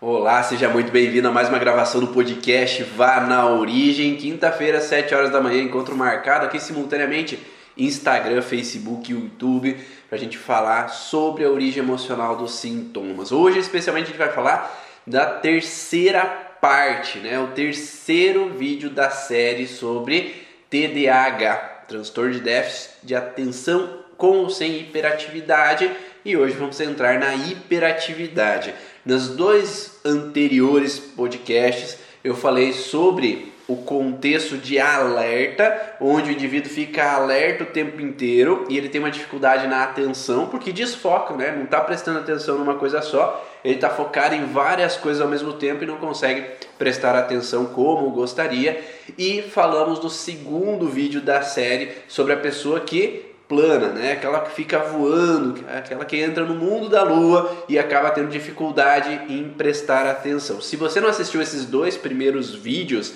[0.00, 4.14] Olá, seja muito bem-vindo a mais uma gravação do podcast Vá na Origem.
[4.14, 7.36] Quinta-feira, 7 horas da manhã, encontro marcado aqui simultaneamente
[7.76, 9.76] Instagram, Facebook, YouTube,
[10.08, 13.32] para a gente falar sobre a origem emocional dos sintomas.
[13.32, 14.72] Hoje, especialmente, a gente vai falar
[15.04, 16.24] da terceira
[16.60, 17.40] parte, né?
[17.40, 24.78] O terceiro vídeo da série sobre TDAH, transtorno de déficit de atenção com ou sem
[24.78, 25.90] hiperatividade,
[26.24, 28.72] e hoje vamos entrar na hiperatividade.
[29.04, 37.12] Nos dois anteriores podcasts eu falei sobre o contexto de alerta, onde o indivíduo fica
[37.12, 41.52] alerta o tempo inteiro e ele tem uma dificuldade na atenção, porque desfoca, né?
[41.54, 45.52] Não está prestando atenção numa coisa só, ele está focado em várias coisas ao mesmo
[45.52, 46.46] tempo e não consegue
[46.78, 48.82] prestar atenção como gostaria.
[49.18, 54.12] E falamos do segundo vídeo da série sobre a pessoa que plana, né?
[54.12, 59.10] Aquela que fica voando, aquela que entra no mundo da lua e acaba tendo dificuldade
[59.28, 60.60] em prestar atenção.
[60.60, 63.14] Se você não assistiu esses dois primeiros vídeos,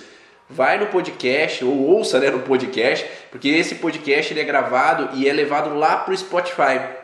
[0.49, 5.29] vai no podcast ou ouça né, no podcast, porque esse podcast ele é gravado e
[5.29, 7.02] é levado lá para o Spotify.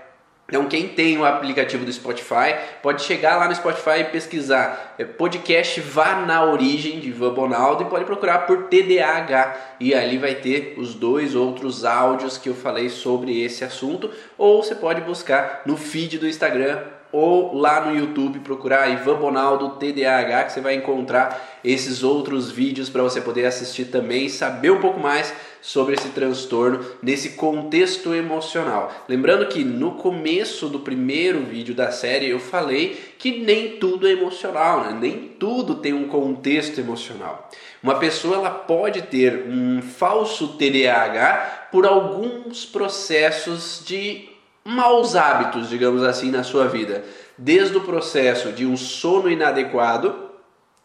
[0.50, 5.04] Então, quem tem o aplicativo do Spotify pode chegar lá no Spotify e pesquisar é,
[5.04, 10.36] podcast Vá na Origem de Ivan Bonaldo e pode procurar por TDAH e ali vai
[10.36, 14.10] ter os dois outros áudios que eu falei sobre esse assunto.
[14.38, 19.70] Ou você pode buscar no feed do Instagram ou lá no YouTube procurar Ivan Bonaldo
[19.70, 24.70] TDAH que você vai encontrar esses outros vídeos para você poder assistir também e saber
[24.70, 28.92] um pouco mais sobre esse transtorno nesse contexto emocional.
[29.08, 34.12] Lembrando que no começo do primeiro vídeo da série eu falei que nem tudo é
[34.12, 34.98] emocional, né?
[35.00, 37.48] nem tudo tem um contexto emocional.
[37.82, 44.28] Uma pessoa ela pode ter um falso TDAH por alguns processos de
[44.68, 47.02] maus hábitos, digamos assim, na sua vida.
[47.38, 50.28] Desde o processo de um sono inadequado,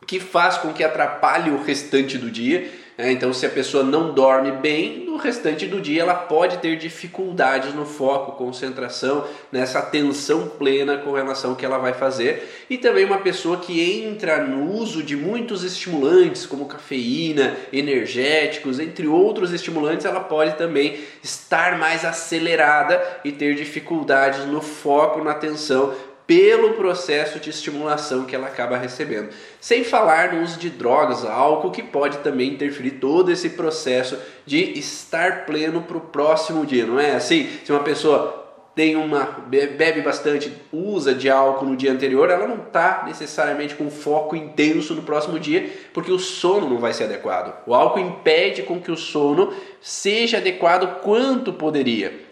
[0.08, 4.14] que faz com que atrapalhe o restante do dia, é, então, se a pessoa não
[4.14, 10.48] dorme bem, no restante do dia ela pode ter dificuldades no foco, concentração, nessa atenção
[10.48, 12.66] plena com relação ao que ela vai fazer.
[12.70, 19.08] E também uma pessoa que entra no uso de muitos estimulantes, como cafeína, energéticos, entre
[19.08, 25.96] outros estimulantes, ela pode também estar mais acelerada e ter dificuldades no foco, na atenção,
[26.34, 29.30] pelo processo de estimulação que ela acaba recebendo.
[29.62, 34.58] Sem falar no uso de drogas, álcool, que pode também interferir todo esse processo de
[34.80, 37.48] estar pleno para o próximo dia, não é assim?
[37.64, 38.40] Se uma pessoa
[38.74, 43.92] tem uma bebe bastante, usa de álcool no dia anterior, ela não está necessariamente com
[43.92, 47.54] foco intenso no próximo dia, porque o sono não vai ser adequado.
[47.68, 52.23] O álcool impede com que o sono seja adequado quanto poderia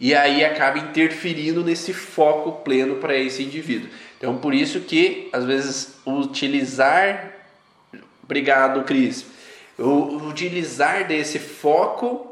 [0.00, 3.88] e aí acaba interferindo nesse foco pleno para esse indivíduo.
[4.16, 7.32] Então, por isso que às vezes utilizar,
[8.22, 9.26] obrigado, Cris,
[9.78, 12.26] utilizar desse foco,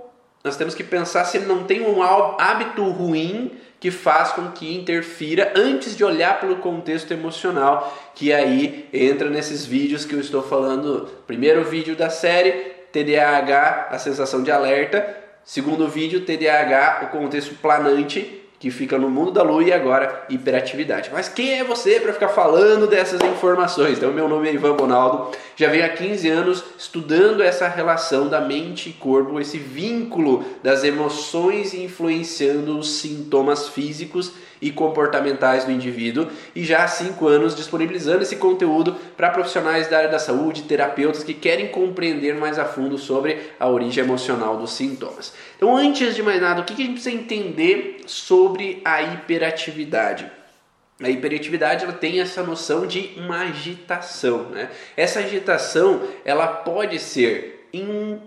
[0.45, 4.75] nós temos que pensar se ele não tem um hábito ruim que faz com que
[4.75, 10.43] interfira antes de olhar pelo contexto emocional, que aí entra nesses vídeos que eu estou
[10.43, 11.09] falando.
[11.27, 12.53] Primeiro vídeo da série,
[12.93, 19.31] TDAH, a sensação de alerta, Segundo vídeo, TDAH, o contexto planante que fica no mundo
[19.31, 21.11] da lua e agora hiperatividade.
[21.13, 23.99] Mas quem é você para ficar falando dessas informações?
[23.99, 28.41] Então, meu nome é Ivan Bonaldo, já venho há 15 anos estudando essa relação da
[28.41, 36.29] mente e corpo, esse vínculo das emoções influenciando os sintomas físicos e comportamentais do indivíduo
[36.55, 41.23] e já há cinco anos disponibilizando esse conteúdo para profissionais da área da saúde, terapeutas
[41.23, 45.33] que querem compreender mais a fundo sobre a origem emocional dos sintomas.
[45.57, 50.31] Então, antes de mais nada, o que a gente precisa entender sobre a hiperatividade?
[51.03, 54.71] A hiperatividade ela tem essa noção de uma agitação, né?
[54.97, 58.19] Essa agitação ela pode ser em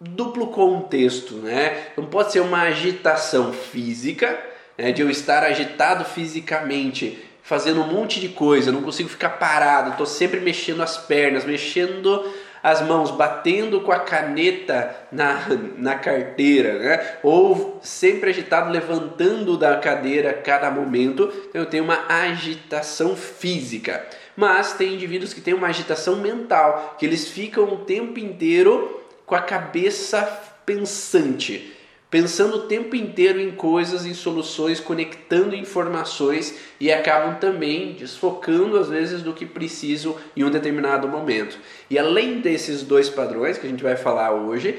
[0.00, 1.88] duplo contexto, né?
[1.92, 4.38] Então pode ser uma agitação física,
[4.76, 9.90] né, de eu estar agitado fisicamente, fazendo um monte de coisa, não consigo ficar parado,
[9.90, 12.24] estou sempre mexendo as pernas, mexendo
[12.62, 15.46] as mãos, batendo com a caneta na,
[15.76, 17.18] na carteira, né?
[17.22, 24.04] ou sempre agitado, levantando da cadeira a cada momento, então eu tenho uma agitação física.
[24.36, 29.34] Mas tem indivíduos que têm uma agitação mental, que eles ficam o tempo inteiro com
[29.34, 30.22] a cabeça
[30.64, 31.77] pensante
[32.10, 38.88] pensando o tempo inteiro em coisas, em soluções, conectando informações e acabam também desfocando às
[38.88, 41.58] vezes do que precisam em um determinado momento.
[41.90, 44.78] E além desses dois padrões que a gente vai falar hoje,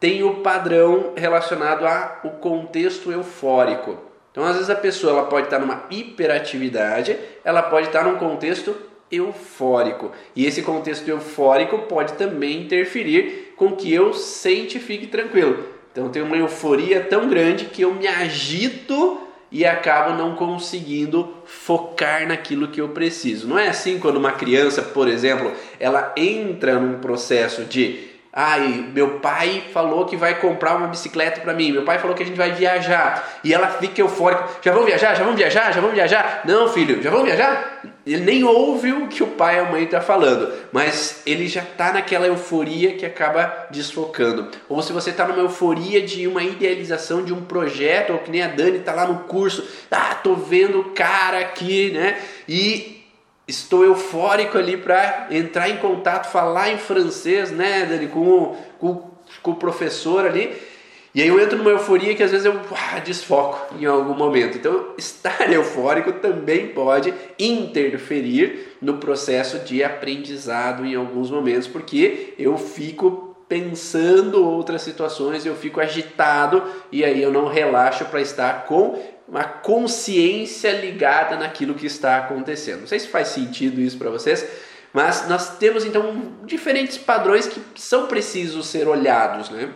[0.00, 3.98] tem o padrão relacionado ao contexto eufórico.
[4.32, 8.74] Então, às vezes a pessoa ela pode estar numa hiperatividade, ela pode estar num contexto
[9.10, 10.10] eufórico.
[10.34, 15.71] E esse contexto eufórico pode também interferir com que eu sente e fique tranquilo.
[15.92, 22.26] Então tenho uma euforia tão grande que eu me agito e acabo não conseguindo focar
[22.26, 23.46] naquilo que eu preciso.
[23.46, 29.18] Não é assim quando uma criança, por exemplo, ela entra num processo de Ai, meu
[29.18, 31.70] pai falou que vai comprar uma bicicleta para mim.
[31.70, 33.40] Meu pai falou que a gente vai viajar.
[33.44, 34.48] E ela fica eufórica.
[34.62, 35.14] Já vamos viajar?
[35.14, 35.70] Já vamos viajar?
[35.70, 36.40] Já vamos viajar?
[36.46, 37.82] Não, filho, já vamos viajar?
[38.04, 41.62] Ele nem ouve o que o pai e a mãe tá falando, mas ele já
[41.62, 44.48] tá naquela euforia que acaba desfocando.
[44.68, 48.42] Ou se você tá numa euforia de uma idealização de um projeto, ou que nem
[48.42, 52.20] a Dani tá lá no curso, ah, tô vendo o cara aqui, né?
[52.48, 53.04] E
[53.46, 59.10] estou eufórico ali para entrar em contato, falar em francês, né, Dani, com, com,
[59.42, 60.71] com o professor ali.
[61.14, 64.56] E aí eu entro numa euforia que às vezes eu ah, desfoco em algum momento.
[64.56, 72.56] Então, estar eufórico também pode interferir no processo de aprendizado em alguns momentos, porque eu
[72.56, 78.98] fico pensando outras situações, eu fico agitado e aí eu não relaxo para estar com
[79.28, 82.80] uma consciência ligada naquilo que está acontecendo.
[82.80, 84.46] Não sei se faz sentido isso para vocês,
[84.94, 89.68] mas nós temos então diferentes padrões que são precisos ser olhados, né?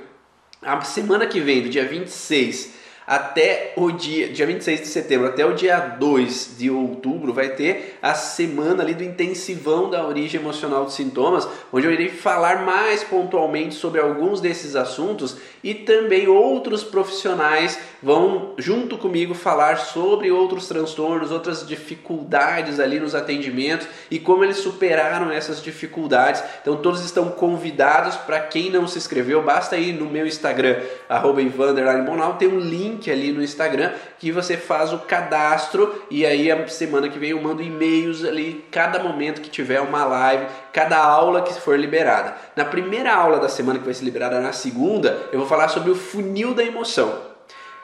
[0.66, 2.74] A semana que vem, do dia 26
[3.06, 7.98] até o dia, dia 26 de setembro até o dia 2 de outubro vai ter
[8.02, 13.04] a semana ali do intensivão da origem emocional dos sintomas, onde eu irei falar mais
[13.04, 20.66] pontualmente sobre alguns desses assuntos e também outros profissionais vão junto comigo falar sobre outros
[20.66, 26.42] transtornos, outras dificuldades ali nos atendimentos e como eles superaram essas dificuldades.
[26.60, 32.34] Então todos estão convidados para quem não se inscreveu, basta ir no meu Instagram @ivander_monal,
[32.34, 36.66] tem um link link ali no Instagram que você faz o cadastro e aí a
[36.68, 41.42] semana que vem eu mando e-mails ali cada momento que tiver uma live, cada aula
[41.42, 42.34] que for liberada.
[42.56, 45.90] Na primeira aula da semana que vai ser liberada na segunda, eu vou falar sobre
[45.90, 47.36] o funil da emoção.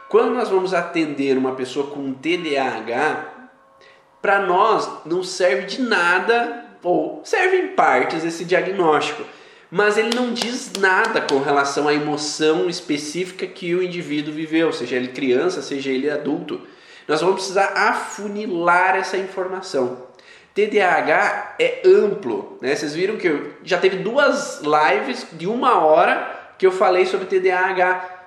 [0.08, 3.24] Quando nós vamos atender uma pessoa com TDAH,
[4.20, 9.22] para nós não serve de nada ou serve em partes esse diagnóstico
[9.72, 14.96] mas ele não diz nada com relação à emoção específica que o indivíduo viveu, seja
[14.96, 16.60] ele criança, seja ele adulto.
[17.08, 20.08] Nós vamos precisar afunilar essa informação.
[20.54, 22.76] TDAH é amplo, né?
[22.76, 27.26] Vocês viram que eu já teve duas lives de uma hora que eu falei sobre
[27.26, 28.26] TDAH.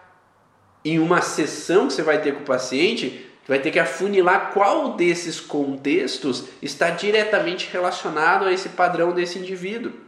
[0.83, 4.94] Em uma sessão que você vai ter com o paciente, vai ter que afunilar qual
[4.95, 10.04] desses contextos está diretamente relacionado a esse padrão desse indivíduo.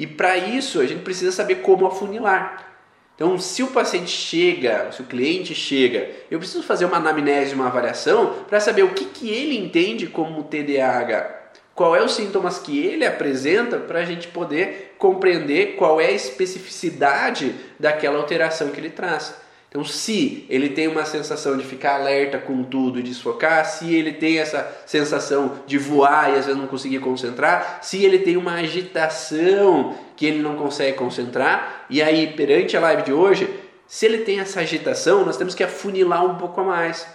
[0.00, 2.72] E para isso a gente precisa saber como afunilar.
[3.14, 7.66] Então, se o paciente chega, se o cliente chega, eu preciso fazer uma anamnese, uma
[7.66, 11.38] avaliação para saber o que, que ele entende como TDAH.
[11.74, 16.12] Qual é os sintomas que ele apresenta para a gente poder compreender qual é a
[16.12, 19.34] especificidade daquela alteração que ele traz.
[19.70, 24.12] Então, se ele tem uma sensação de ficar alerta com tudo e desfocar, se ele
[24.12, 28.54] tem essa sensação de voar e às vezes não conseguir concentrar, se ele tem uma
[28.54, 33.48] agitação que ele não consegue concentrar, e aí perante a live de hoje,
[33.86, 37.06] se ele tem essa agitação, nós temos que afunilar um pouco a mais.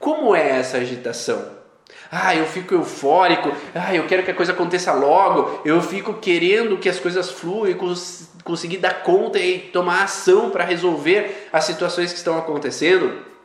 [0.00, 1.54] Como é essa agitação?
[2.10, 6.78] Ah, eu fico eufórico, ah, eu quero que a coisa aconteça logo, eu fico querendo
[6.78, 7.66] que as coisas fluam,
[8.42, 13.36] conseguir dar conta e tomar ação para resolver as situações que estão acontecendo.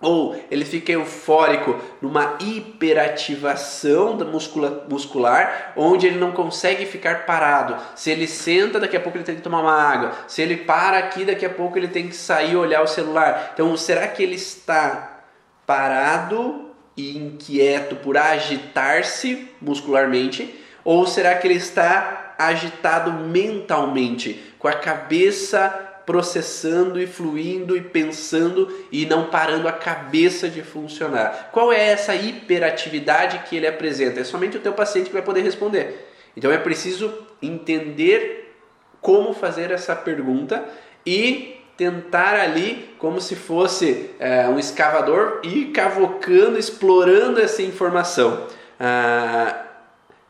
[0.00, 7.76] Ou ele fica eufórico numa hiperativação da muscula, muscular, onde ele não consegue ficar parado.
[7.94, 10.12] Se ele senta, daqui a pouco ele tem que tomar uma água.
[10.26, 13.50] Se ele para aqui, daqui a pouco ele tem que sair e olhar o celular.
[13.52, 15.20] Então, será que ele está
[15.66, 20.54] parado e inquieto por agitar-se muscularmente?
[20.84, 25.68] Ou será que ele está agitado mentalmente, com a cabeça
[26.06, 31.50] processando e fluindo e pensando e não parando a cabeça de funcionar?
[31.52, 34.20] Qual é essa hiperatividade que ele apresenta?
[34.20, 36.08] É somente o teu paciente que vai poder responder.
[36.36, 38.56] Então é preciso entender
[39.00, 40.64] como fazer essa pergunta
[41.06, 48.46] e tentar ali, como se fosse é, um escavador, ir cavocando, explorando essa informação.
[48.78, 49.64] Ah,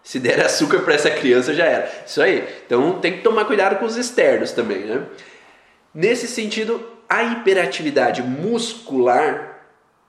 [0.01, 1.91] se der açúcar para essa criança já era.
[2.07, 2.47] Isso aí.
[2.65, 5.03] Então tem que tomar cuidado com os externos também, né?
[5.93, 9.51] Nesse sentido, a hiperatividade muscular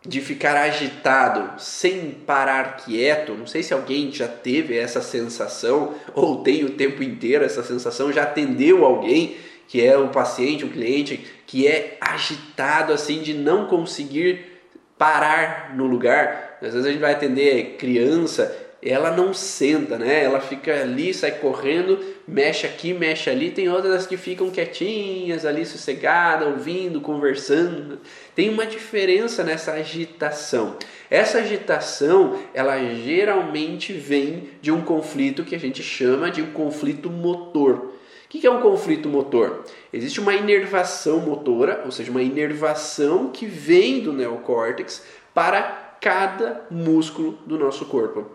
[0.05, 6.43] de ficar agitado sem parar quieto, não sei se alguém já teve essa sensação ou
[6.43, 9.38] tem o tempo inteiro essa sensação, já atendeu alguém
[9.71, 14.59] que é o paciente, o cliente, que é agitado assim de não conseguir
[14.97, 16.57] parar no lugar.
[16.61, 20.23] Às vezes a gente vai atender criança ela não senta, né?
[20.23, 23.51] Ela fica ali, sai correndo, mexe aqui, mexe ali.
[23.51, 27.99] Tem outras que ficam quietinhas ali, sossegadas, ouvindo, conversando.
[28.33, 30.77] Tem uma diferença nessa agitação.
[31.11, 37.07] Essa agitação, ela geralmente vem de um conflito que a gente chama de um conflito
[37.07, 37.90] motor.
[38.33, 39.65] O que é um conflito motor?
[39.91, 47.38] Existe uma inervação motora, ou seja, uma inervação que vem do neocórtex para cada músculo
[47.45, 48.25] do nosso corpo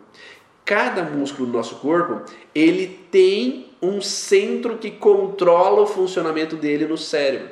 [0.67, 2.23] cada músculo do nosso corpo,
[2.53, 7.50] ele tem um centro que controla o funcionamento dele no cérebro.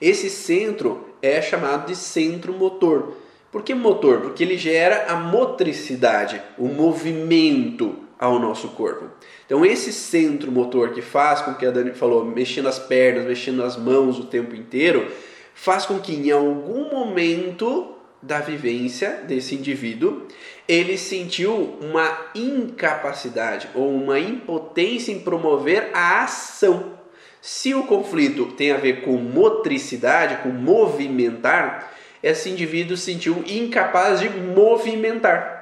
[0.00, 3.16] Esse centro é chamado de centro motor.
[3.50, 4.20] Por que motor?
[4.20, 9.06] Porque ele gera a motricidade, o movimento ao nosso corpo.
[9.46, 13.64] Então esse centro motor que faz com que a Dani falou, mexendo as pernas, mexendo
[13.64, 15.10] as mãos o tempo inteiro,
[15.54, 20.26] faz com que em algum momento da vivência desse indivíduo,
[20.68, 27.00] ele sentiu uma incapacidade ou uma impotência em promover a ação.
[27.40, 31.90] Se o conflito tem a ver com motricidade, com movimentar,
[32.22, 35.59] esse indivíduo se sentiu incapaz de movimentar.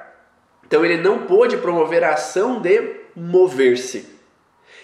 [0.69, 2.79] Então ele não pôde promover a ação de
[3.15, 4.05] mover-se.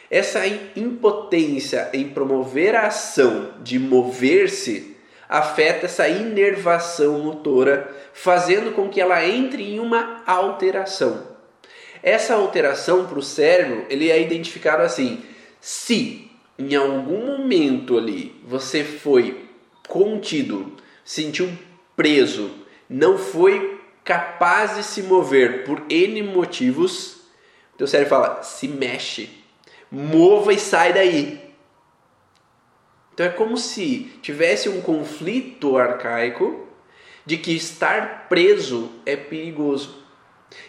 [0.10, 0.42] Essa
[0.76, 4.98] impotência em promover a ação de mover-se
[5.30, 11.28] afeta essa inervação motora, fazendo com que ela entre em uma alteração.
[12.02, 15.22] Essa alteração para o cérebro ele é identificado assim:
[15.62, 19.46] se em algum momento ali você foi
[19.88, 20.74] contido,
[21.04, 21.48] sentiu
[21.96, 22.50] preso,
[22.90, 23.75] não foi
[24.06, 27.24] capaz de se mover por N motivos,
[27.76, 29.30] teu cérebro fala: se mexe,
[29.92, 31.44] mova e sai daí.
[33.14, 36.68] Então é como se tivesse um conflito arcaico
[37.26, 40.04] de que estar preso é perigoso.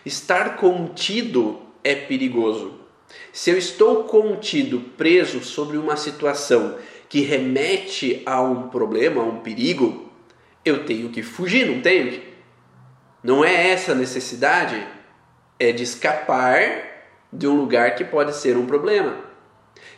[0.04, 2.80] Estar contido é perigoso.
[3.32, 6.78] Se eu estou contido, preso sobre uma situação
[7.08, 10.10] que remete a um problema, a um perigo,
[10.64, 12.35] eu tenho que fugir, não tenho?
[13.26, 14.86] Não é essa necessidade?
[15.58, 16.70] É de escapar
[17.32, 19.16] de um lugar que pode ser um problema.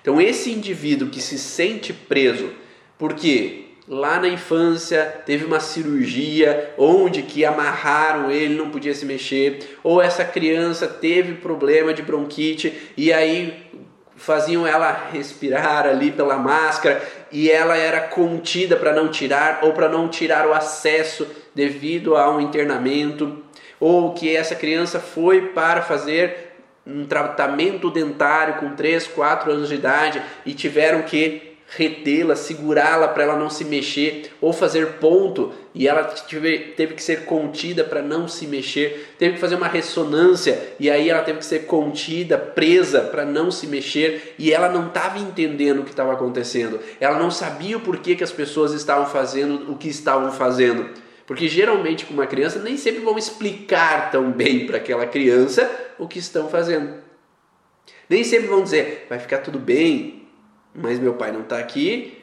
[0.01, 2.51] Então, esse indivíduo que se sente preso,
[2.97, 9.77] porque lá na infância teve uma cirurgia onde que amarraram ele, não podia se mexer,
[9.85, 13.69] ou essa criança teve problema de bronquite e aí
[14.17, 19.87] faziam ela respirar ali pela máscara e ela era contida para não tirar ou para
[19.87, 23.43] não tirar o acesso devido a um internamento,
[23.81, 26.49] ou que essa criança foi para fazer
[26.87, 33.25] um tratamento dentário com 3, 4 anos de idade e tiveram que retê-la, segurá-la para
[33.25, 38.01] ela não se mexer ou fazer ponto e ela tive, teve que ser contida para
[38.01, 42.39] não se mexer, teve que fazer uma ressonância e aí ela teve que ser contida,
[42.39, 47.19] presa para não se mexer e ela não estava entendendo o que estava acontecendo, ela
[47.19, 50.89] não sabia o porquê que as pessoas estavam fazendo o que estavam fazendo.
[51.29, 56.09] Porque geralmente com uma criança nem sempre vão explicar tão bem para aquela criança o
[56.09, 56.95] que estão fazendo.
[58.09, 60.27] Nem sempre vão dizer, vai ficar tudo bem,
[60.75, 62.17] mas meu pai não está aqui,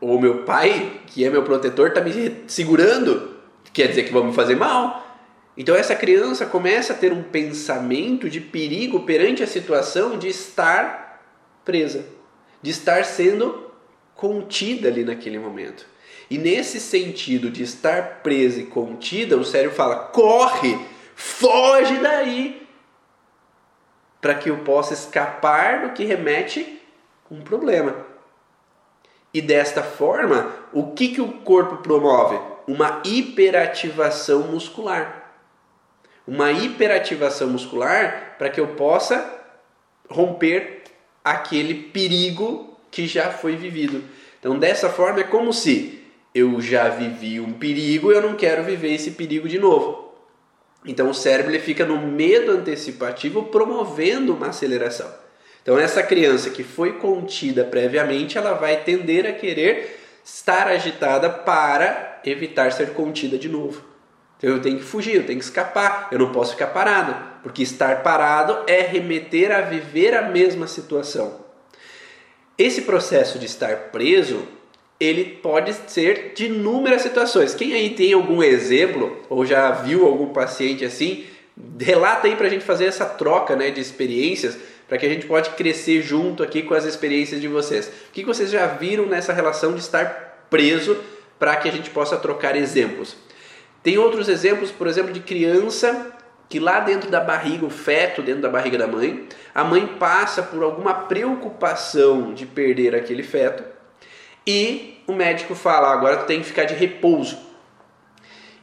[0.00, 3.36] ou meu pai, que é meu protetor, está me segurando,
[3.72, 5.06] quer dizer que vão me fazer mal.
[5.56, 11.22] Então essa criança começa a ter um pensamento de perigo perante a situação de estar
[11.64, 12.04] presa,
[12.60, 13.70] de estar sendo
[14.16, 15.86] contida ali naquele momento.
[16.28, 20.78] E nesse sentido de estar presa e contida, o cérebro fala: corre,
[21.14, 22.66] foge daí,
[24.20, 26.82] para que eu possa escapar do que remete
[27.30, 27.94] um problema.
[29.32, 32.40] E desta forma, o que, que o corpo promove?
[32.66, 35.34] Uma hiperativação muscular.
[36.26, 39.32] Uma hiperativação muscular para que eu possa
[40.08, 40.82] romper
[41.22, 44.02] aquele perigo que já foi vivido.
[44.40, 46.05] Então, dessa forma, é como se
[46.36, 50.12] eu já vivi um perigo, eu não quero viver esse perigo de novo.
[50.84, 55.10] Então o cérebro ele fica no medo antecipativo promovendo uma aceleração.
[55.62, 62.20] Então essa criança que foi contida previamente, ela vai tender a querer estar agitada para
[62.22, 63.82] evitar ser contida de novo.
[64.36, 67.62] Então eu tenho que fugir, eu tenho que escapar, eu não posso ficar parado, porque
[67.62, 71.46] estar parado é remeter a viver a mesma situação.
[72.58, 74.46] Esse processo de estar preso
[74.98, 77.54] ele pode ser de inúmeras situações.
[77.54, 81.26] Quem aí tem algum exemplo ou já viu algum paciente assim,
[81.78, 84.56] relata aí para a gente fazer essa troca né, de experiências
[84.88, 87.88] para que a gente pode crescer junto aqui com as experiências de vocês.
[88.08, 90.96] O que vocês já viram nessa relação de estar preso
[91.38, 93.16] para que a gente possa trocar exemplos?
[93.82, 96.12] Tem outros exemplos, por exemplo, de criança
[96.48, 100.42] que lá dentro da barriga, o feto dentro da barriga da mãe, a mãe passa
[100.42, 103.75] por alguma preocupação de perder aquele feto
[104.46, 107.38] e o médico fala: agora tu tem que ficar de repouso.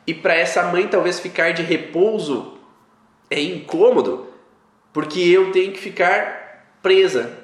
[0.05, 2.57] E para essa mãe talvez ficar de repouso
[3.29, 4.27] é incômodo,
[4.91, 7.39] porque eu tenho que ficar presa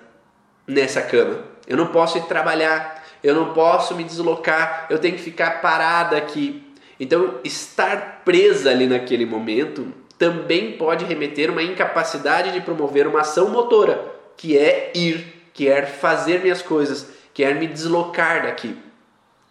[0.68, 1.44] nessa cama.
[1.68, 6.18] Eu não posso ir trabalhar, eu não posso me deslocar, eu tenho que ficar parada
[6.18, 6.66] aqui.
[7.00, 13.50] Então, estar presa ali naquele momento também pode remeter uma incapacidade de promover uma ação
[13.50, 14.06] motora,
[14.36, 17.08] que é ir, que é fazer minhas coisas,
[17.40, 18.76] que é me deslocar daqui.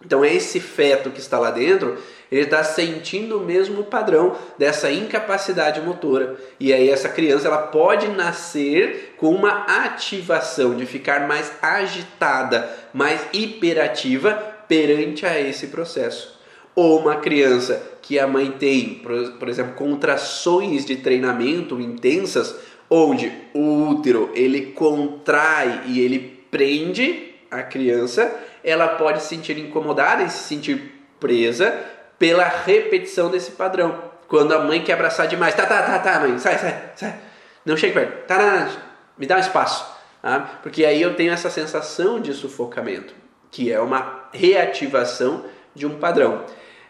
[0.04, 1.96] Então, esse feto que está lá dentro,
[2.30, 6.36] ele está sentindo o mesmo padrão dessa incapacidade motora.
[6.60, 13.22] E aí essa criança ela pode nascer com uma ativação de ficar mais agitada, mais
[13.32, 14.34] hiperativa
[14.68, 16.38] perante a esse processo.
[16.74, 18.96] Ou uma criança que a mãe tem,
[19.38, 22.54] por exemplo, contrações de treinamento intensas,
[22.90, 26.18] onde o útero ele contrai e ele
[26.50, 31.72] prende a criança, ela pode se sentir incomodada e se sentir presa
[32.18, 34.02] pela repetição desse padrão.
[34.26, 37.18] Quando a mãe quer abraçar demais, tá, tá, tá, tá, mãe, sai, sai, sai,
[37.64, 38.70] não chega perto, tá, tá, tá,
[39.16, 39.86] me dá um espaço,
[40.20, 40.58] tá?
[40.62, 43.14] porque aí eu tenho essa sensação de sufocamento,
[43.50, 46.44] que é uma reativação de um padrão.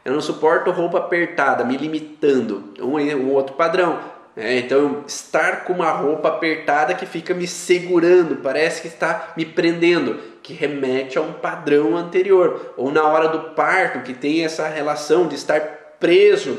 [0.04, 4.00] Eu não suporto roupa apertada, me limitando, um, um outro padrão.
[4.40, 9.44] É, então, estar com uma roupa apertada que fica me segurando, parece que está me
[9.44, 12.72] prendendo, que remete a um padrão anterior.
[12.76, 15.60] Ou na hora do parto, que tem essa relação de estar
[15.98, 16.56] preso.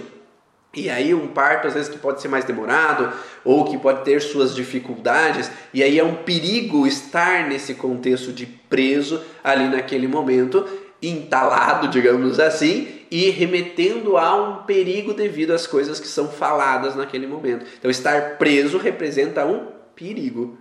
[0.75, 3.13] E aí, um parto às vezes que pode ser mais demorado,
[3.45, 8.45] ou que pode ter suas dificuldades, e aí é um perigo estar nesse contexto de
[8.45, 10.67] preso ali naquele momento,
[11.01, 17.25] entalado, digamos assim, e remetendo a um perigo devido às coisas que são faladas naquele
[17.25, 17.66] momento.
[17.78, 20.58] Então, estar preso representa um perigo.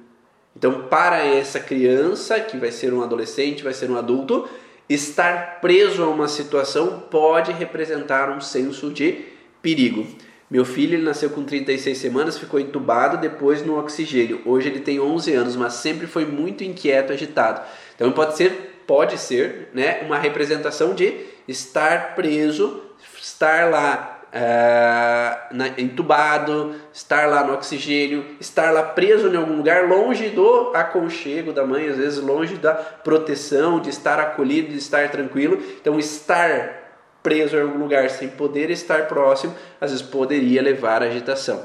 [0.56, 4.48] Então, para essa criança, que vai ser um adolescente, vai ser um adulto,
[4.88, 9.24] estar preso a uma situação pode representar um senso de
[9.60, 10.06] perigo.
[10.50, 14.40] Meu filho ele nasceu com 36 semanas, ficou entubado, depois no oxigênio.
[14.46, 17.60] Hoje ele tem 11 anos, mas sempre foi muito inquieto, agitado.
[17.94, 21.14] Então pode ser, pode ser, né, uma representação de
[21.48, 22.82] estar preso,
[23.20, 29.88] estar lá uh, na, entubado, estar lá no oxigênio, estar lá preso em algum lugar,
[29.88, 35.10] longe do aconchego da mãe, às vezes longe da proteção, de estar acolhido, de estar
[35.10, 35.60] tranquilo.
[35.80, 36.76] Então, estar
[37.22, 41.64] preso em algum lugar sem poder estar próximo, às vezes poderia levar à agitação.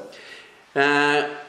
[0.75, 1.43] Uh,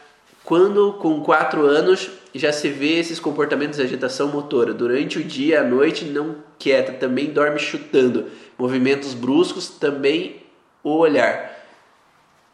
[0.45, 4.75] quando com 4 anos já se vê esses comportamentos de agitação motora.
[4.75, 8.27] Durante o dia, à noite, não quieta, também dorme chutando.
[8.59, 10.43] Movimentos bruscos, também
[10.83, 11.55] o olhar.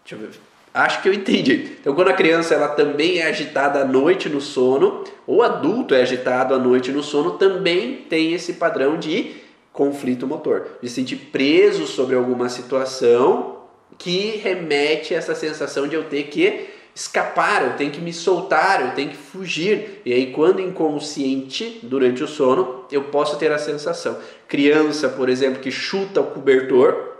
[0.04, 0.40] Deixa eu ver.
[0.72, 1.76] Acho que eu entendi.
[1.80, 6.02] Então, quando a criança ela também é agitada à noite no sono, ou adulto é
[6.02, 9.34] agitado à noite no sono, também tem esse padrão de
[9.72, 13.60] conflito motor, de sentir preso sobre alguma situação
[13.98, 18.80] que remete a essa sensação de eu ter que escapar, eu tenho que me soltar,
[18.80, 20.00] eu tenho que fugir.
[20.04, 24.18] E aí, quando inconsciente, durante o sono, eu posso ter a sensação.
[24.48, 27.10] Criança, por exemplo, que chuta o cobertor,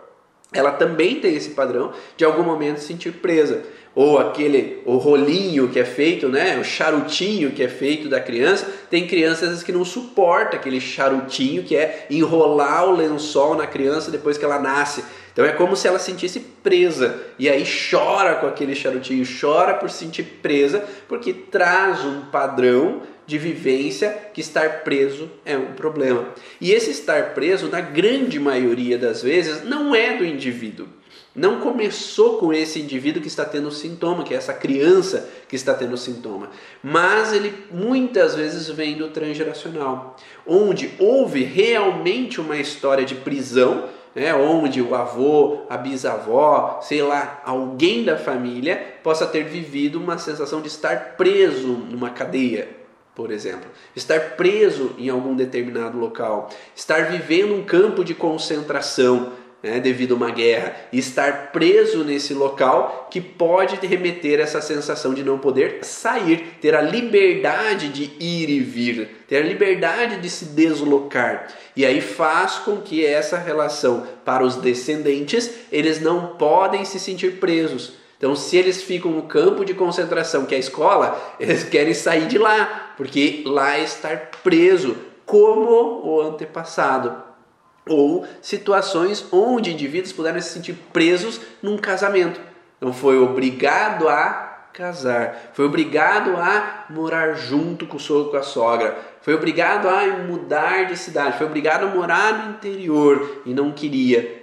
[0.53, 3.63] ela também tem esse padrão de algum momento se sentir presa.
[3.95, 8.67] Ou aquele o rolinho que é feito, né, o charutinho que é feito da criança,
[8.89, 14.39] tem crianças que não suporta aquele charutinho que é enrolar o lençol na criança depois
[14.39, 15.05] que ela nasce.
[15.33, 19.91] Então é como se ela sentisse presa e aí chora com aquele charutinho, chora por
[19.91, 26.29] sentir presa, porque traz um padrão de vivência que estar preso é um problema.
[26.61, 30.89] E esse estar preso, na grande maioria das vezes, não é do indivíduo.
[31.35, 35.73] Não começou com esse indivíduo que está tendo sintoma, que é essa criança que está
[35.75, 36.51] tendo sintoma,
[36.83, 44.35] mas ele muitas vezes vem do transgeracional, onde houve realmente uma história de prisão, né,
[44.35, 50.61] onde o avô, a bisavó, sei lá, alguém da família possa ter vivido uma sensação
[50.61, 52.69] de estar preso numa cadeia,
[53.15, 59.81] por exemplo, estar preso em algum determinado local, estar vivendo um campo de concentração né,
[59.81, 65.23] devido a uma guerra, e estar preso nesse local que pode remeter essa sensação de
[65.23, 70.47] não poder sair, ter a liberdade de ir e vir, ter a liberdade de se
[70.47, 71.49] deslocar.
[71.77, 77.39] E aí faz com que essa relação para os descendentes, eles não podem se sentir
[77.39, 81.95] presos então, se eles ficam no campo de concentração, que é a escola, eles querem
[81.95, 84.95] sair de lá, porque lá é estar preso,
[85.25, 87.30] como o antepassado.
[87.87, 92.41] Ou situações onde indivíduos puderam se sentir presos num casamento.
[92.81, 95.51] Não foi obrigado a casar.
[95.53, 98.97] Foi obrigado a morar junto com o sogro com a sogra.
[99.23, 101.37] Foi obrigado a mudar de cidade.
[101.37, 104.41] Foi obrigado a morar no interior e não queria.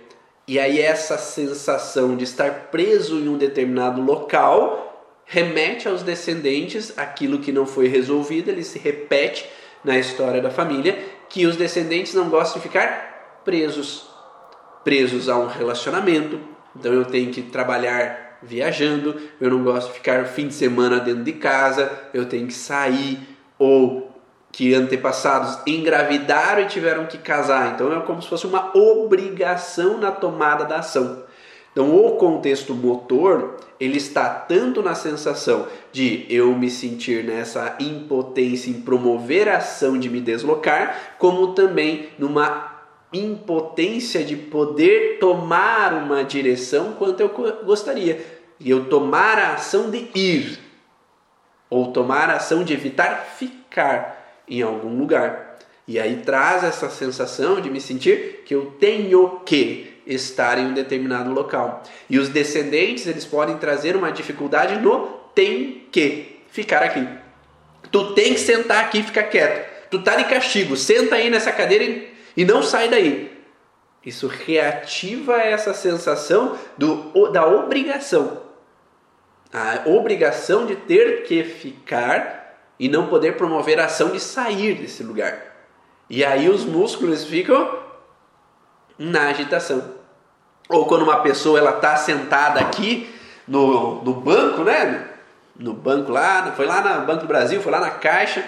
[0.48, 4.88] E aí essa sensação de estar preso em um determinado local
[5.26, 9.46] remete aos descendentes aquilo que não foi resolvido, ele se repete
[9.84, 10.98] na história da família,
[11.30, 13.17] que os descendentes não gostam de ficar
[13.48, 14.06] presos,
[14.84, 16.38] presos a um relacionamento.
[16.76, 21.24] Então eu tenho que trabalhar viajando, eu não gosto de ficar fim de semana dentro
[21.24, 23.18] de casa, eu tenho que sair
[23.58, 24.12] ou
[24.52, 27.74] que antepassados engravidaram e tiveram que casar.
[27.74, 31.24] Então é como se fosse uma obrigação na tomada da ação.
[31.72, 38.72] Então o contexto motor ele está tanto na sensação de eu me sentir nessa impotência
[38.72, 42.67] em promover a ação de me deslocar, como também numa
[43.14, 47.30] impotência de poder tomar uma direção quanto eu
[47.64, 48.26] gostaria.
[48.60, 50.60] E eu tomar a ação de ir,
[51.70, 55.58] ou tomar a ação de evitar ficar em algum lugar.
[55.88, 60.74] E aí traz essa sensação de me sentir que eu tenho que estar em um
[60.74, 61.84] determinado local.
[62.10, 67.08] E os descendentes, eles podem trazer uma dificuldade no tem que ficar aqui.
[67.92, 69.78] Tu tem que sentar aqui e ficar quieto.
[69.90, 72.07] Tu tá de castigo, senta aí nessa cadeira e
[72.46, 73.36] não sai daí.
[74.06, 78.42] Isso reativa essa sensação do, da obrigação.
[79.52, 82.38] A obrigação de ter que ficar
[82.80, 85.42] e não poder promover a ação de sair desse lugar.
[86.10, 87.80] E aí os músculos ficam
[88.98, 89.96] na agitação.
[90.70, 93.14] Ou quando uma pessoa ela está sentada aqui
[93.48, 95.08] no, no banco, né?
[95.56, 98.46] No banco lá, foi lá no Banco do Brasil, foi lá na caixa.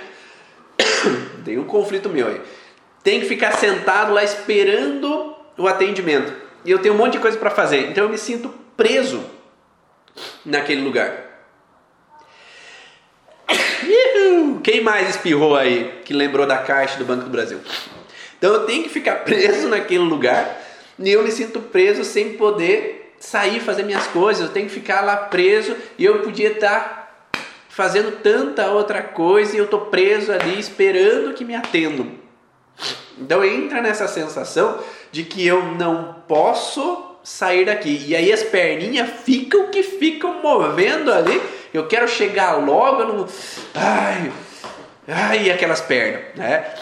[1.43, 2.41] Tem um conflito meu aí.
[3.04, 6.34] Tem que ficar sentado lá esperando o atendimento.
[6.66, 7.90] E eu tenho um monte de coisa para fazer.
[7.90, 9.24] Então eu me sinto preso
[10.46, 11.12] naquele lugar.
[14.64, 17.60] Quem mais espirrou aí que lembrou da caixa do Banco do Brasil?
[18.38, 20.62] Então eu tenho que ficar preso naquele lugar
[20.98, 25.02] e eu me sinto preso sem poder sair fazer minhas coisas, eu tenho que ficar
[25.02, 27.28] lá preso e eu podia estar
[27.68, 32.18] fazendo tanta outra coisa e eu estou preso ali esperando que me atendam.
[33.18, 34.80] Então entra nessa sensação
[35.12, 38.06] de que eu não posso sair daqui.
[38.08, 41.42] E aí as perninhas ficam que ficam movendo ali.
[41.74, 43.28] Eu quero chegar logo no.
[43.76, 44.32] Ai,
[45.08, 46.74] ai, aquelas pernas, né?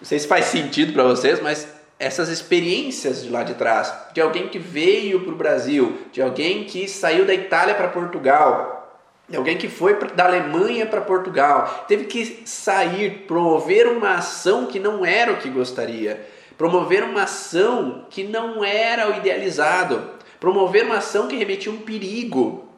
[0.00, 1.66] Não sei se faz sentido para vocês, mas
[1.98, 6.64] essas experiências de lá de trás, de alguém que veio para o Brasil, de alguém
[6.64, 8.85] que saiu da Itália para Portugal,
[9.34, 15.04] alguém que foi da Alemanha para Portugal, teve que sair, promover uma ação que não
[15.04, 16.24] era o que gostaria,
[16.56, 22.68] promover uma ação que não era o idealizado, promover uma ação que remetia um perigo,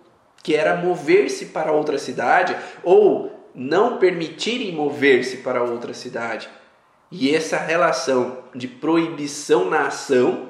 [0.42, 6.48] que era mover-se para outra cidade ou não permitirem mover-se para outra cidade.
[7.10, 10.48] E essa relação de proibição na ação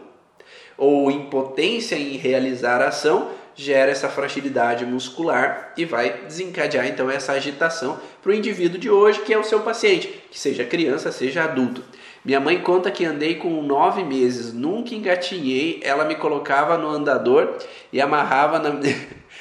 [0.77, 7.33] ou impotência em realizar a ação gera essa fragilidade muscular e vai desencadear então essa
[7.33, 11.43] agitação para o indivíduo de hoje, que é o seu paciente, que seja criança, seja
[11.43, 11.83] adulto.
[12.25, 17.57] Minha mãe conta que andei com nove meses, nunca engatinhei, ela me colocava no andador
[17.93, 18.79] e amarrava na,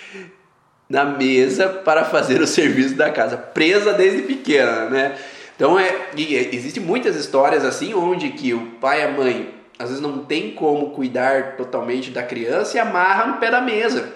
[0.90, 5.18] na mesa para fazer o serviço da casa, presa desde pequena, né?
[5.56, 10.02] Então é, existem muitas histórias assim onde que o pai e a mãe às vezes
[10.02, 14.14] não tem como cuidar totalmente da criança e amarra no pé da mesa.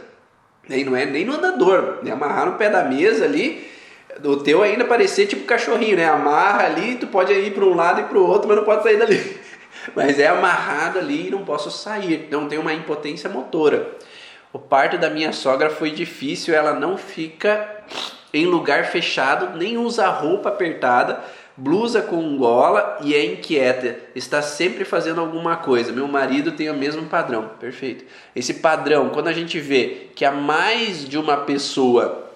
[0.67, 2.11] Nem não é nem no andador, né?
[2.11, 3.69] Amarrar no pé da mesa ali,
[4.23, 6.05] o teu ainda parecer tipo cachorrinho, né?
[6.05, 8.83] Amarra ali, tu pode ir para um lado e para o outro, mas não pode
[8.83, 9.41] sair dali.
[9.95, 12.27] Mas é amarrado ali e não posso sair.
[12.29, 13.97] Não tem uma impotência motora.
[14.53, 17.67] O parto da minha sogra foi difícil, ela não fica
[18.31, 21.23] em lugar fechado, nem usa roupa apertada,
[21.55, 25.91] blusa com gola e é inquieta, está sempre fazendo alguma coisa.
[25.91, 28.05] Meu marido tem o mesmo padrão, perfeito.
[28.35, 32.29] Esse padrão, quando a gente vê que há mais de uma pessoa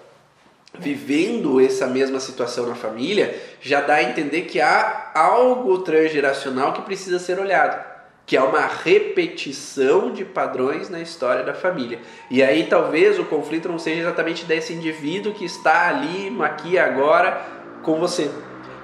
[0.78, 6.82] vivendo essa mesma situação na família, já dá a entender que há algo transgeracional que
[6.82, 12.00] precisa ser olhado que é uma repetição de padrões na história da família.
[12.28, 17.40] E aí talvez o conflito não seja exatamente desse indivíduo que está ali, aqui agora
[17.84, 18.28] com você,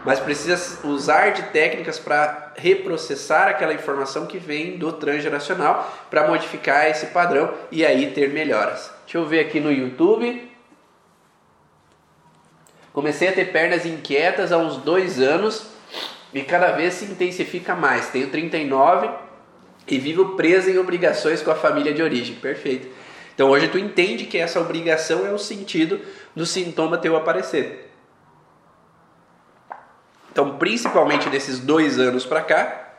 [0.04, 6.88] mas precisa usar de técnicas para reprocessar aquela informação que vem do transgeracional para modificar
[6.88, 8.90] esse padrão e aí ter melhoras.
[9.04, 10.50] Deixa eu ver aqui no YouTube.
[12.92, 15.66] Comecei a ter pernas inquietas há uns dois anos
[16.34, 18.08] e cada vez se intensifica mais.
[18.08, 19.08] Tenho 39
[19.86, 22.34] e vivo preso em obrigações com a família de origem.
[22.36, 22.88] Perfeito.
[23.34, 26.00] Então hoje tu entende que essa obrigação é o sentido
[26.34, 27.91] do sintoma teu aparecer.
[30.32, 32.94] Então, principalmente desses dois anos para cá,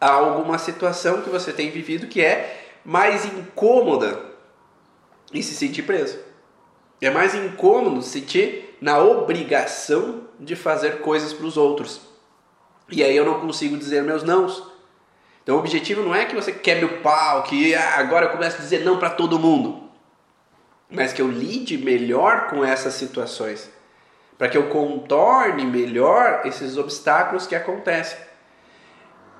[0.00, 4.18] há alguma situação que você tem vivido que é mais incômoda
[5.30, 6.18] em se sentir preso.
[7.02, 12.00] É mais incômodo se sentir na obrigação de fazer coisas para os outros.
[12.90, 14.66] E aí eu não consigo dizer meus nãos.
[15.42, 18.56] Então o objetivo não é que você quebre o pau, que ah, agora eu começo
[18.56, 19.90] a dizer não para todo mundo.
[20.90, 23.70] Mas que eu lide melhor com essas situações
[24.36, 28.18] para que eu contorne melhor esses obstáculos que acontecem.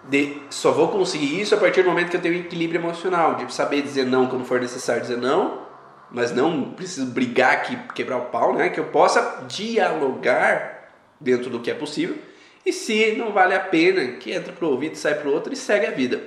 [0.09, 3.53] De, só vou conseguir isso a partir do momento que eu tenho equilíbrio emocional, de
[3.53, 5.65] saber dizer não quando for necessário dizer não,
[6.11, 8.69] mas não preciso brigar aqui, quebrar o pau, né?
[8.69, 12.17] Que eu possa dialogar dentro do que é possível.
[12.65, 15.53] E se não vale a pena, que entra para o ouvido, sai para o outro
[15.53, 16.23] e segue a vida.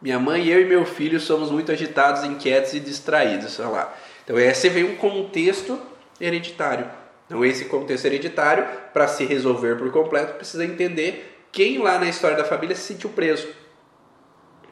[0.00, 3.92] Minha mãe, eu e meu filho somos muito agitados, inquietos e distraídos, sei lá.
[4.22, 5.78] Então esse vem um contexto
[6.20, 7.03] hereditário.
[7.26, 12.36] Então, esse contexto hereditário, para se resolver por completo, precisa entender quem lá na história
[12.36, 13.48] da família se sentiu preso.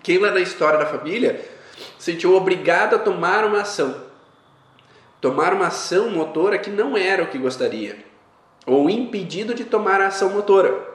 [0.03, 1.41] Quem lá na história da família
[1.99, 4.05] se sentiu obrigado a tomar uma ação.
[5.21, 8.05] Tomar uma ação motora que não era o que gostaria.
[8.67, 10.89] Ou impedido de tomar a ação motora.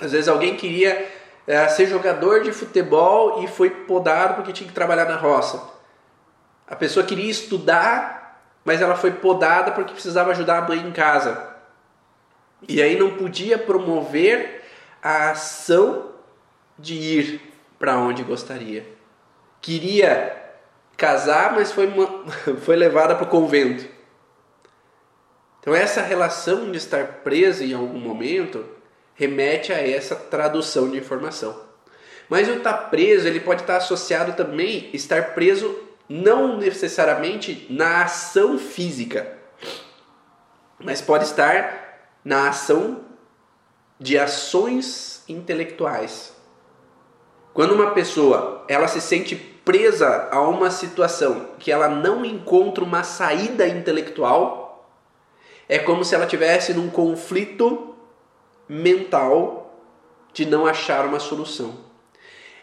[0.00, 1.10] Às vezes alguém queria
[1.46, 5.62] é, ser jogador de futebol e foi podado porque tinha que trabalhar na roça.
[6.66, 8.21] A pessoa queria estudar
[8.64, 11.50] mas ela foi podada porque precisava ajudar a mãe em casa.
[12.68, 14.62] E aí não podia promover
[15.02, 16.12] a ação
[16.78, 18.86] de ir para onde gostaria.
[19.60, 20.40] Queria
[20.96, 22.24] casar, mas foi, uma,
[22.62, 23.84] foi levada para o convento.
[25.60, 28.64] Então essa relação de estar presa em algum momento
[29.14, 31.60] remete a essa tradução de informação.
[32.28, 35.76] Mas o estar preso, ele pode estar associado também estar preso
[36.08, 39.38] não necessariamente na ação física,
[40.78, 43.00] mas pode estar na ação
[43.98, 46.34] de ações intelectuais.
[47.54, 53.04] Quando uma pessoa ela se sente presa a uma situação que ela não encontra uma
[53.04, 54.88] saída intelectual,
[55.68, 57.94] é como se ela tivesse num conflito
[58.68, 59.78] mental
[60.32, 61.91] de não achar uma solução.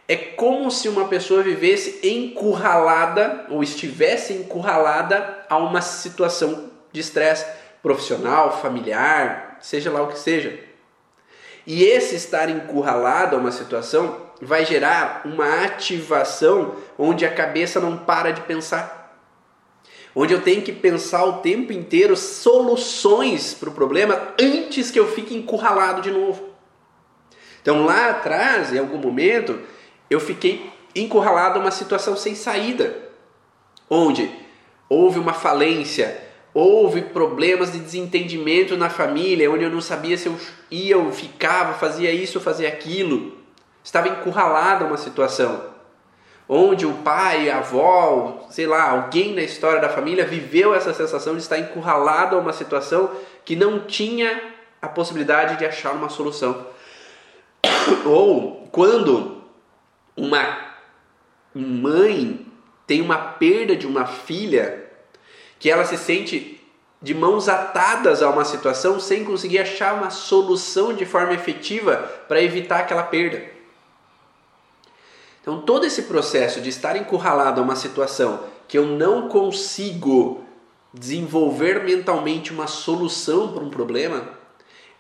[0.10, 7.46] É como se uma pessoa vivesse encurralada ou estivesse encurralada a uma situação de estresse
[7.84, 10.60] profissional, familiar, seja lá o que seja.
[11.64, 17.96] E esse estar encurralado a uma situação vai gerar uma ativação onde a cabeça não
[17.96, 19.16] para de pensar.
[20.16, 25.08] Onde eu tenho que pensar o tempo inteiro soluções para o problema antes que eu
[25.08, 26.50] fique encurralado de novo.
[27.62, 29.60] Então lá atrás, em algum momento,
[30.10, 32.96] eu fiquei encurralado a uma situação sem saída,
[33.90, 34.30] onde
[34.88, 36.20] houve uma falência,
[36.54, 40.36] houve problemas de desentendimento na família, onde eu não sabia se eu
[40.72, 43.38] ia ou ficava, fazia isso fazia aquilo.
[43.84, 45.70] Estava encurralado a uma situação
[46.52, 51.36] onde o pai, a avó, sei lá, alguém na história da família viveu essa sensação
[51.36, 53.12] de estar encurralado a uma situação
[53.46, 54.42] que não tinha
[54.82, 56.66] a possibilidade de achar uma solução.
[58.04, 59.39] Ou quando
[60.20, 60.76] uma
[61.54, 62.46] mãe
[62.86, 64.86] tem uma perda de uma filha
[65.58, 66.60] que ela se sente
[67.02, 71.96] de mãos atadas a uma situação sem conseguir achar uma solução de forma efetiva
[72.28, 73.42] para evitar aquela perda.
[75.42, 80.44] Então, todo esse processo de estar encurralado a uma situação que eu não consigo
[80.94, 84.28] desenvolver mentalmente uma solução para um problema,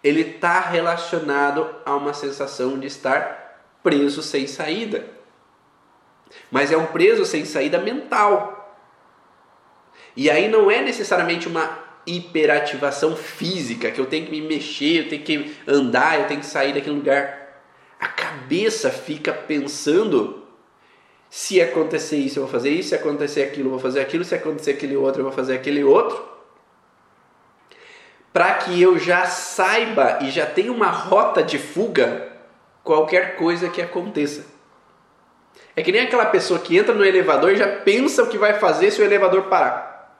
[0.04, 3.49] ele está relacionado a uma sensação de estar
[3.84, 5.06] preso sem saída.
[6.52, 8.78] Mas é um preso sem saída mental.
[10.16, 15.10] E aí não é necessariamente uma hiperativação física, que eu tenho que me mexer, eu
[15.10, 17.62] tenho que andar, eu tenho que sair daquele lugar.
[18.00, 20.44] A cabeça fica pensando:
[21.30, 24.36] se acontecer isso, eu vou fazer isso, se acontecer aquilo, eu vou fazer aquilo, se
[24.36, 26.28] acontecer aquele outro, eu vou fazer aquele outro.
[28.32, 32.29] Para que eu já saiba e já tenha uma rota de fuga
[32.90, 34.48] qualquer coisa que aconteça.
[35.76, 38.56] É que nem aquela pessoa que entra no elevador e já pensa o que vai
[38.56, 40.18] fazer se o elevador parar.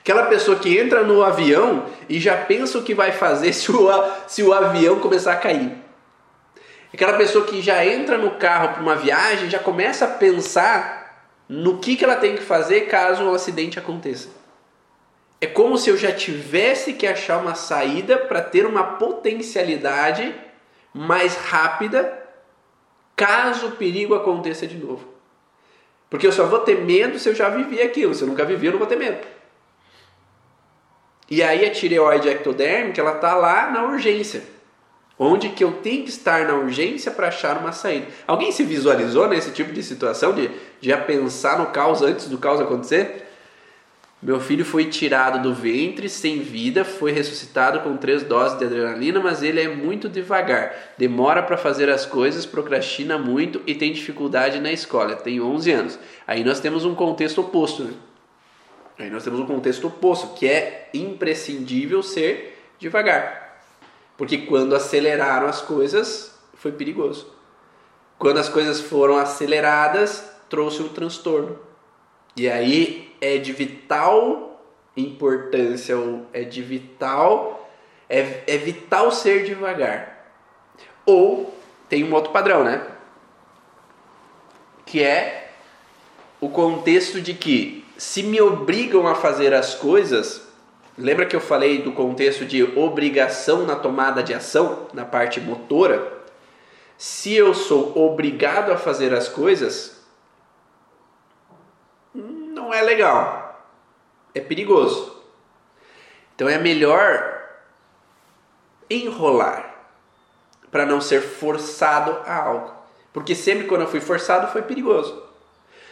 [0.00, 3.88] Aquela pessoa que entra no avião e já pensa o que vai fazer se o,
[4.28, 5.72] se o avião começar a cair.
[6.94, 11.78] Aquela pessoa que já entra no carro para uma viagem já começa a pensar no
[11.78, 14.28] que, que ela tem que fazer caso um acidente aconteça.
[15.40, 20.32] É como se eu já tivesse que achar uma saída para ter uma potencialidade
[20.92, 22.20] mais rápida
[23.16, 25.06] caso o perigo aconteça de novo.
[26.10, 28.14] Porque eu só vou ter medo se eu já vivi aquilo.
[28.14, 29.18] Se eu nunca vivi, eu não vou ter medo.
[31.30, 34.42] E aí a tireoide ectodérmica, ela tá lá na urgência.
[35.18, 38.08] Onde que eu tenho que estar na urgência para achar uma saída.
[38.26, 40.50] Alguém se visualizou nesse tipo de situação de,
[40.80, 43.21] já pensar no caos antes do caos acontecer?
[44.22, 49.18] Meu filho foi tirado do ventre sem vida, foi ressuscitado com três doses de adrenalina,
[49.18, 54.60] mas ele é muito devagar, demora para fazer as coisas, procrastina muito e tem dificuldade
[54.60, 55.16] na escola.
[55.16, 55.98] Tem 11 anos.
[56.24, 57.94] Aí nós temos um contexto oposto, né?
[58.96, 63.60] Aí nós temos um contexto oposto, que é imprescindível ser devagar.
[64.16, 67.26] Porque quando aceleraram as coisas, foi perigoso.
[68.20, 71.71] Quando as coisas foram aceleradas, trouxe um transtorno.
[72.36, 74.60] E aí é de vital
[74.96, 75.96] importância,
[76.32, 77.70] é de vital,
[78.08, 80.34] é, é vital ser devagar.
[81.04, 81.54] Ou
[81.88, 82.86] tem um outro padrão, né?
[84.84, 85.50] Que é
[86.40, 90.48] o contexto de que se me obrigam a fazer as coisas,
[90.98, 96.20] lembra que eu falei do contexto de obrigação na tomada de ação, na parte motora?
[96.98, 99.91] Se eu sou obrigado a fazer as coisas,
[102.72, 103.68] não é legal.
[104.34, 105.22] É perigoso.
[106.34, 107.40] Então é melhor
[108.88, 109.74] enrolar
[110.70, 112.72] para não ser forçado a algo.
[113.12, 115.22] Porque sempre quando eu fui forçado foi perigoso.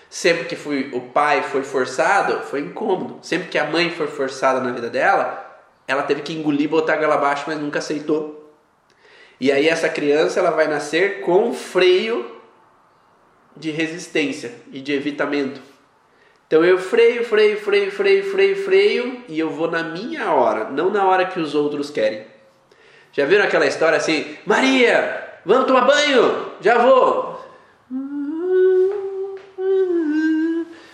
[0.09, 3.19] Sempre que fui, o pai foi forçado, foi incômodo.
[3.23, 5.47] Sempre que a mãe foi forçada na vida dela,
[5.87, 8.55] ela teve que engolir, botar a goela abaixo, mas nunca aceitou.
[9.39, 12.41] E aí essa criança ela vai nascer com freio
[13.55, 15.70] de resistência e de evitamento.
[16.51, 20.91] Então eu freio, freio, freio, freio, freio, freio e eu vou na minha hora, não
[20.91, 22.27] na hora que os outros querem.
[23.13, 24.37] Já viram aquela história assim?
[24.45, 26.51] Maria, vamos tomar banho?
[26.61, 27.41] Já vou.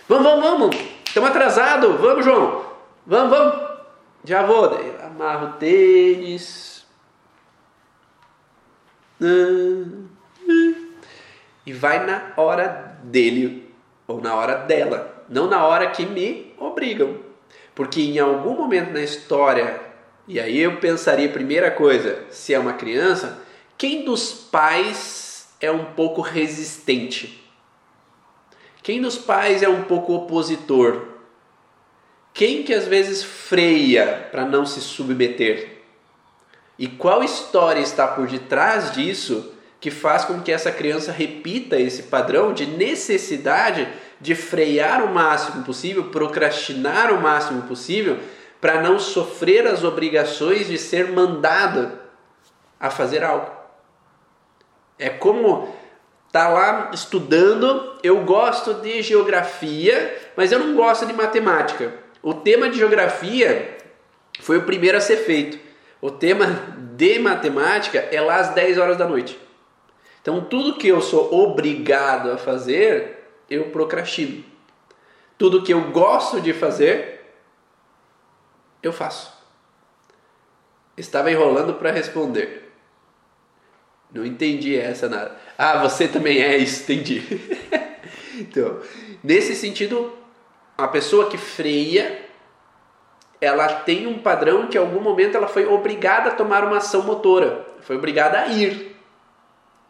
[0.07, 0.75] Vamos, vamos, vamos.
[1.03, 1.99] Estamos atrasados.
[1.99, 2.63] Vamos, João.
[3.07, 3.69] Vamos, vamos.
[4.23, 4.69] Já vou.
[4.69, 6.85] Daí amarro o tênis.
[11.65, 13.73] E vai na hora dele
[14.07, 17.17] ou na hora dela não na hora que me obrigam.
[17.75, 19.79] Porque em algum momento na história,
[20.27, 23.41] e aí eu pensaria, primeira coisa, se é uma criança,
[23.77, 27.43] quem dos pais é um pouco resistente?
[28.81, 31.05] Quem dos pais é um pouco opositor?
[32.33, 35.77] Quem que às vezes freia para não se submeter?
[36.79, 42.03] E qual história está por detrás disso que faz com que essa criança repita esse
[42.03, 43.87] padrão de necessidade
[44.19, 48.17] de frear o máximo possível, procrastinar o máximo possível,
[48.59, 52.01] para não sofrer as obrigações de ser mandada
[52.79, 53.51] a fazer algo.
[54.97, 55.75] É como
[56.31, 61.93] tá lá estudando, eu gosto de geografia, mas eu não gosto de matemática.
[62.21, 63.77] O tema de geografia
[64.39, 65.57] foi o primeiro a ser feito.
[66.01, 66.45] O tema
[66.95, 69.39] de matemática é lá às 10 horas da noite.
[70.21, 73.16] Então, tudo que eu sou obrigado a fazer,
[73.49, 74.43] eu procrastino.
[75.37, 77.33] Tudo que eu gosto de fazer,
[78.81, 79.31] eu faço.
[80.95, 82.71] Estava enrolando para responder.
[84.11, 85.37] Não entendi essa nada.
[85.57, 87.23] Ah, você também é isso, entendi.
[88.39, 88.79] então,
[89.23, 90.13] nesse sentido,
[90.77, 92.25] a pessoa que freia,
[93.39, 97.03] ela tem um padrão que em algum momento ela foi obrigada a tomar uma ação
[97.03, 98.96] motora, foi obrigada a ir.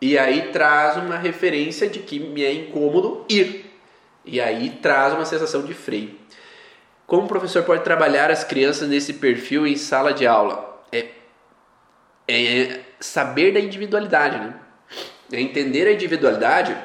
[0.01, 3.65] E aí traz uma referência de que me é incômodo ir.
[4.23, 6.15] E aí traz uma sensação de freio.
[7.05, 10.83] Como o professor pode trabalhar as crianças nesse perfil em sala de aula?
[10.91, 11.07] É,
[12.27, 14.53] é saber da individualidade, né?
[15.31, 16.77] É entender a individualidade.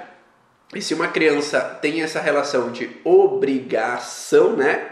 [0.74, 4.90] E se uma criança tem essa relação de obrigação, né?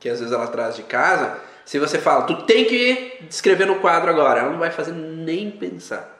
[0.00, 3.80] Que às vezes ela traz de casa, se você fala, tu tem que escrever no
[3.80, 6.19] quadro agora, ela não vai fazer nem pensar.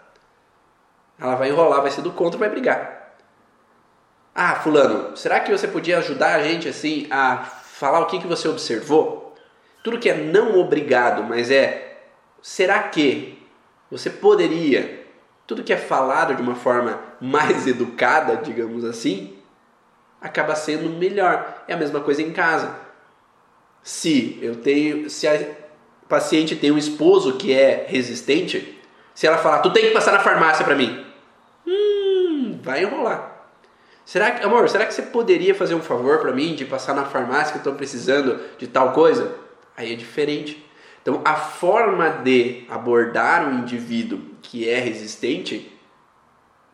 [1.20, 3.14] Ela vai enrolar, vai ser do contra, vai brigar.
[4.34, 8.26] Ah, fulano, será que você podia ajudar a gente assim a falar o que, que
[8.26, 9.34] você observou?
[9.84, 12.04] Tudo que é não obrigado, mas é
[12.40, 13.38] será que
[13.90, 15.06] você poderia?
[15.46, 19.36] Tudo que é falado de uma forma mais educada, digamos assim,
[20.20, 21.64] acaba sendo melhor.
[21.66, 22.74] É a mesma coisa em casa.
[23.82, 25.38] Se eu tenho, se a
[26.08, 28.80] paciente tem um esposo que é resistente,
[29.14, 31.09] se ela falar, tu tem que passar na farmácia para mim,
[32.70, 33.48] vai enrolar.
[34.04, 37.04] Será que, amor, será que você poderia fazer um favor para mim de passar na
[37.04, 39.36] farmácia que eu estou precisando de tal coisa?
[39.76, 40.64] Aí é diferente.
[41.02, 45.72] Então, a forma de abordar um indivíduo que é resistente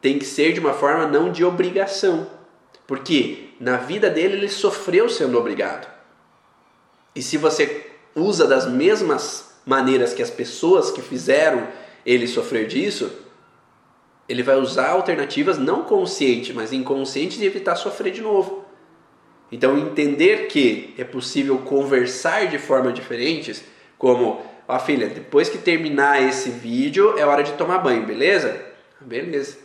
[0.00, 2.26] tem que ser de uma forma não de obrigação.
[2.86, 5.88] Porque na vida dele ele sofreu sendo obrigado.
[7.14, 11.66] E se você usa das mesmas maneiras que as pessoas que fizeram
[12.04, 13.25] ele sofrer disso,
[14.28, 18.64] ele vai usar alternativas não conscientes, mas inconscientes de evitar sofrer de novo.
[19.50, 23.64] Então, entender que é possível conversar de forma diferentes,
[23.96, 28.60] como, ó filha, depois que terminar esse vídeo é hora de tomar banho, beleza?
[29.00, 29.58] Beleza.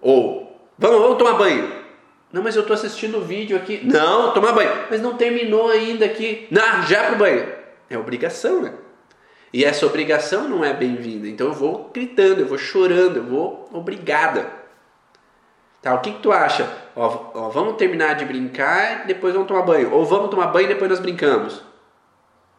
[0.00, 1.82] Ou, vamos, vamos tomar banho.
[2.32, 3.82] Não, mas eu estou assistindo o vídeo aqui.
[3.84, 4.70] Não, tomar banho.
[4.90, 6.48] Mas não terminou ainda aqui.
[6.50, 7.46] Não, já pro banho.
[7.90, 8.72] É obrigação, né?
[9.52, 11.28] E essa obrigação não é bem-vinda.
[11.28, 14.50] Então eu vou gritando, eu vou chorando, eu vou obrigada.
[15.82, 16.72] Tá, o que, que tu acha?
[16.94, 19.92] Ó, ó, vamos terminar de brincar, depois vamos tomar banho.
[19.92, 21.60] Ou vamos tomar banho e depois nós brincamos.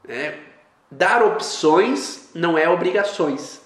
[0.08, 0.38] É,
[0.92, 3.62] dar opções não é obrigações.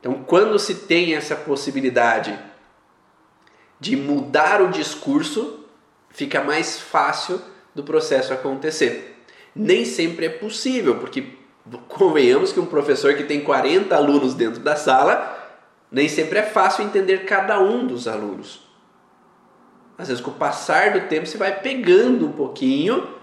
[0.00, 2.36] Então, quando se tem essa possibilidade
[3.80, 5.64] de mudar o discurso,
[6.10, 7.40] fica mais fácil
[7.74, 9.22] do processo acontecer.
[9.54, 11.37] Nem sempre é possível, porque
[11.88, 15.36] convenhamos que um professor que tem 40 alunos dentro da sala,
[15.90, 18.66] nem sempre é fácil entender cada um dos alunos.
[19.96, 23.16] Às vezes, com o passar do tempo, você vai pegando um pouquinho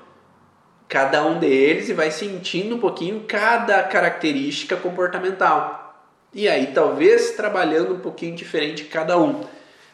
[0.88, 6.06] cada um deles e vai sentindo um pouquinho cada característica comportamental.
[6.34, 9.46] E aí, talvez trabalhando um pouquinho diferente cada um.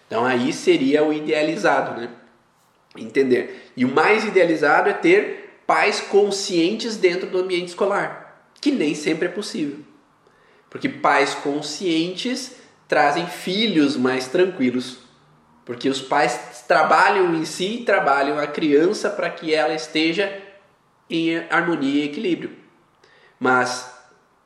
[0.07, 2.09] Então, aí seria o idealizado, né?
[2.97, 3.71] Entender.
[3.77, 8.20] E o mais idealizado é ter pais conscientes dentro do ambiente escolar,
[8.61, 9.79] que nem sempre é possível.
[10.69, 12.55] Porque pais conscientes
[12.87, 14.99] trazem filhos mais tranquilos.
[15.65, 20.31] Porque os pais trabalham em si e trabalham a criança para que ela esteja
[21.09, 22.55] em harmonia e equilíbrio.
[23.39, 23.91] Mas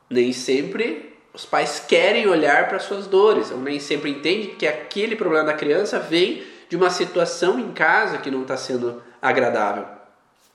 [0.10, 5.18] nem sempre os pais querem olhar para suas dores, ou nem sempre entendem que aquele
[5.18, 9.86] problema da criança vem de uma situação em casa que não está sendo agradável,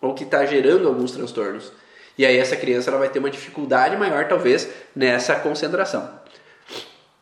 [0.01, 1.71] ou que está gerando alguns transtornos.
[2.21, 6.21] E aí essa criança ela vai ter uma dificuldade maior, talvez, nessa concentração.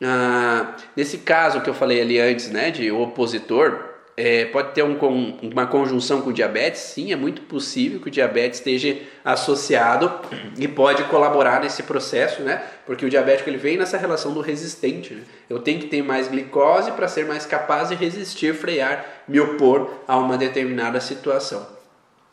[0.03, 3.79] Ah, nesse caso que eu falei ali antes, né, de opositor,
[4.17, 4.99] é, pode ter um,
[5.41, 6.81] uma conjunção com diabetes?
[6.81, 10.13] Sim, é muito possível que o diabetes esteja associado
[10.59, 12.61] e pode colaborar nesse processo, né?
[12.85, 15.15] Porque o diabético ele vem nessa relação do resistente.
[15.15, 15.23] Né?
[15.49, 19.93] Eu tenho que ter mais glicose para ser mais capaz de resistir, frear, me opor
[20.09, 21.78] a uma determinada situação.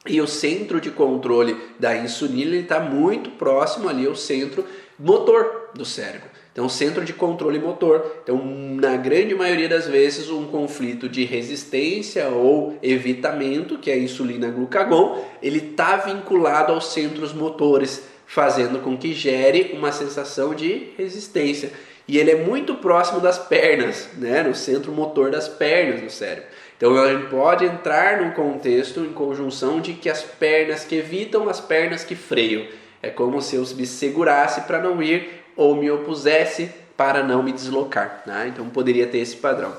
[0.08, 4.64] E o centro de controle da insulina está muito próximo ali ao centro
[5.00, 6.30] motor do cérebro.
[6.56, 8.20] Então, centro de controle motor.
[8.24, 14.00] Então, na grande maioria das vezes, um conflito de resistência ou evitamento, que é a
[14.00, 20.92] insulina glucagon, ele está vinculado aos centros motores, fazendo com que gere uma sensação de
[20.98, 21.72] resistência.
[22.08, 24.42] E ele é muito próximo das pernas, né?
[24.44, 26.48] no centro motor das pernas do cérebro.
[26.78, 31.48] Então a gente pode entrar num contexto em conjunção de que as pernas que evitam,
[31.48, 32.66] as pernas que freiam.
[33.02, 37.52] É como se eu me segurasse para não ir ou me opusesse para não me
[37.52, 38.24] deslocar.
[38.26, 38.52] Né?
[38.54, 39.74] Então poderia ter esse padrão.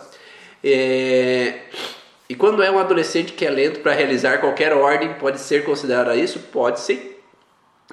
[0.63, 1.55] É...
[2.29, 6.17] E quando é um adolescente que é lento para realizar qualquer ordem, pode ser considerado
[6.19, 6.41] isso?
[6.53, 7.23] Pode ser.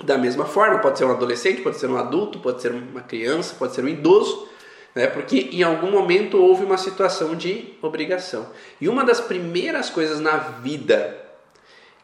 [0.04, 3.56] Da mesma forma, pode ser um adolescente, pode ser um adulto, pode ser uma criança,
[3.60, 4.50] pode ser um idoso,
[4.96, 5.08] né?
[5.08, 8.48] porque em algum momento houve uma situação de obrigação.
[8.80, 11.18] E uma das primeiras coisas na vida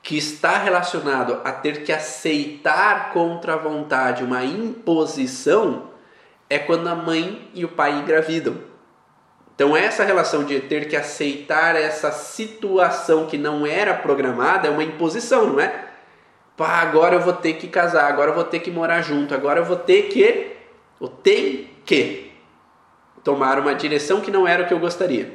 [0.02, 5.90] que está relacionado a ter que aceitar contra a vontade uma imposição
[6.50, 8.58] é quando a mãe e o pai engravidam.
[9.54, 14.84] Então essa relação de ter que aceitar essa situação que não era programada é uma
[14.84, 15.90] imposição, não é?
[16.56, 19.60] Pá, agora eu vou ter que casar, agora eu vou ter que morar junto, agora
[19.60, 20.56] eu vou ter que,
[21.00, 22.29] eu tenho que
[23.30, 25.32] tomar uma direção que não era o que eu gostaria.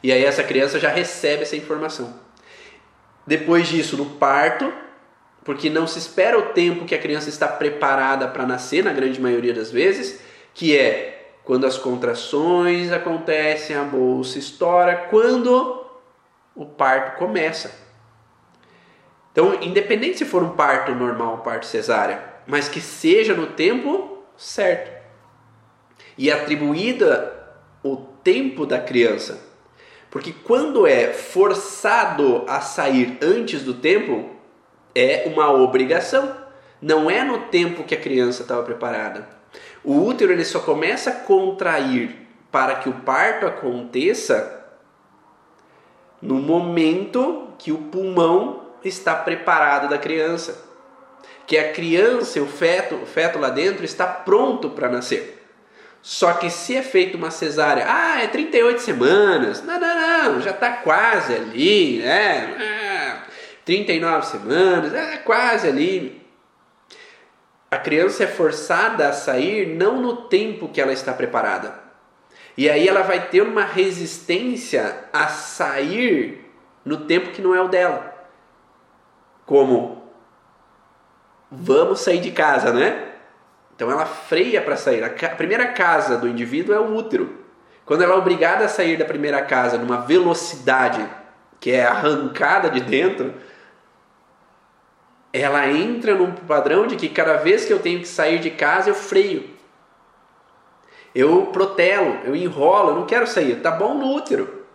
[0.00, 2.14] E aí essa criança já recebe essa informação.
[3.26, 4.72] Depois disso, no parto,
[5.42, 9.20] porque não se espera o tempo que a criança está preparada para nascer, na grande
[9.20, 10.20] maioria das vezes,
[10.54, 15.84] que é quando as contrações acontecem, a bolsa estoura, quando
[16.54, 17.72] o parto começa.
[19.32, 24.97] Então, independente se for um parto normal, parto cesárea, mas que seja no tempo certo.
[26.18, 27.32] E atribuída
[27.82, 29.48] o tempo da criança
[30.10, 34.30] porque quando é forçado a sair antes do tempo,
[34.94, 36.34] é uma obrigação.
[36.80, 39.28] Não é no tempo que a criança estava preparada.
[39.84, 44.54] O útero ele só começa a contrair para que o parto aconteça
[46.22, 50.66] no momento que o pulmão está preparado da criança.
[51.46, 55.37] Que a criança, o feto, o feto lá dentro está pronto para nascer.
[56.00, 59.62] Só que se é feita uma cesárea, ah, é 38 semanas.
[59.62, 63.24] Não, não, não, já está quase ali, né?
[63.64, 66.26] 39 semanas, é quase ali.
[67.70, 71.74] A criança é forçada a sair não no tempo que ela está preparada.
[72.56, 76.50] E aí ela vai ter uma resistência a sair
[76.84, 78.14] no tempo que não é o dela.
[79.44, 80.02] Como
[81.50, 83.07] vamos sair de casa, né?
[83.78, 85.04] Então ela freia para sair.
[85.04, 87.44] A primeira casa do indivíduo é o útero.
[87.86, 91.08] Quando ela é obrigada a sair da primeira casa numa velocidade
[91.60, 93.32] que é arrancada de dentro,
[95.32, 98.90] ela entra num padrão de que cada vez que eu tenho que sair de casa
[98.90, 99.48] eu freio.
[101.14, 103.60] Eu protelo, eu enrolo, eu não quero sair.
[103.60, 104.66] Tá bom no útero.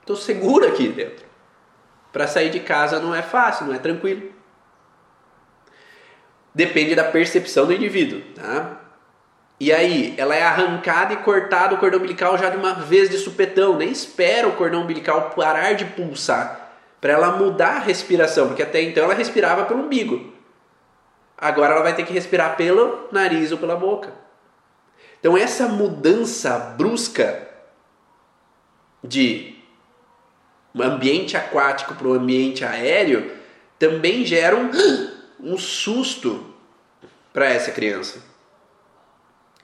[0.00, 1.24] Estou seguro aqui dentro.
[2.12, 4.30] Para sair de casa não é fácil, não é tranquilo
[6.54, 8.80] depende da percepção do indivíduo, tá?
[9.58, 13.16] E aí, ela é arrancada e cortada o cordão umbilical já de uma vez de
[13.16, 18.62] supetão, nem espera o cordão umbilical parar de pulsar para ela mudar a respiração, porque
[18.62, 20.32] até então ela respirava pelo umbigo.
[21.36, 24.12] Agora ela vai ter que respirar pelo nariz ou pela boca.
[25.18, 27.48] Então essa mudança brusca
[29.02, 29.56] de
[30.80, 33.32] ambiente aquático para o ambiente aéreo
[33.78, 34.70] também gera um
[35.42, 36.46] um susto
[37.32, 38.22] para essa criança.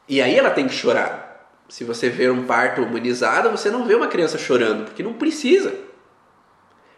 [0.09, 1.29] E aí ela tem que chorar.
[1.69, 5.75] Se você vê um parto humanizado, você não vê uma criança chorando, porque não precisa.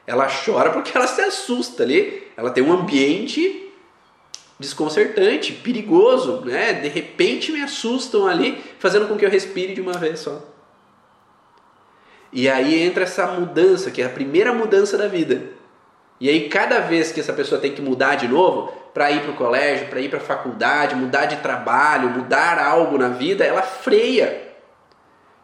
[0.07, 2.29] Ela chora porque ela se assusta ali.
[2.37, 3.69] Ela tem um ambiente
[4.59, 6.73] desconcertante, perigoso, né?
[6.75, 10.47] De repente me assustam ali, fazendo com que eu respire de uma vez só.
[12.33, 15.60] E aí entra essa mudança, que é a primeira mudança da vida.
[16.21, 19.31] E aí, cada vez que essa pessoa tem que mudar de novo, para ir para
[19.31, 23.63] o colégio, para ir para a faculdade, mudar de trabalho, mudar algo na vida, ela
[23.63, 24.51] freia.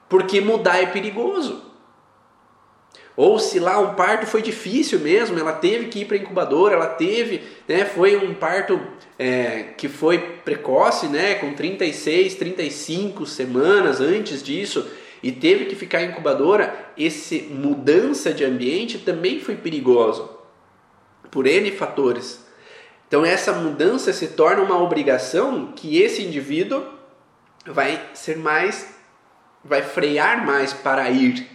[0.09, 1.65] Porque mudar é perigoso.
[3.17, 6.87] Ou se lá um parto foi difícil mesmo, ela teve que ir para incubadora, ela
[6.87, 8.79] teve, né, foi um parto
[9.19, 14.87] é, que foi precoce, né, com 36, 35 semanas antes disso,
[15.23, 20.36] e teve que ficar incubadora, esse mudança de ambiente também foi perigoso
[21.31, 22.45] por N fatores.
[23.09, 26.85] Então essa mudança se torna uma obrigação que esse indivíduo
[27.65, 28.95] vai ser mais,
[29.65, 31.49] vai frear mais para ir,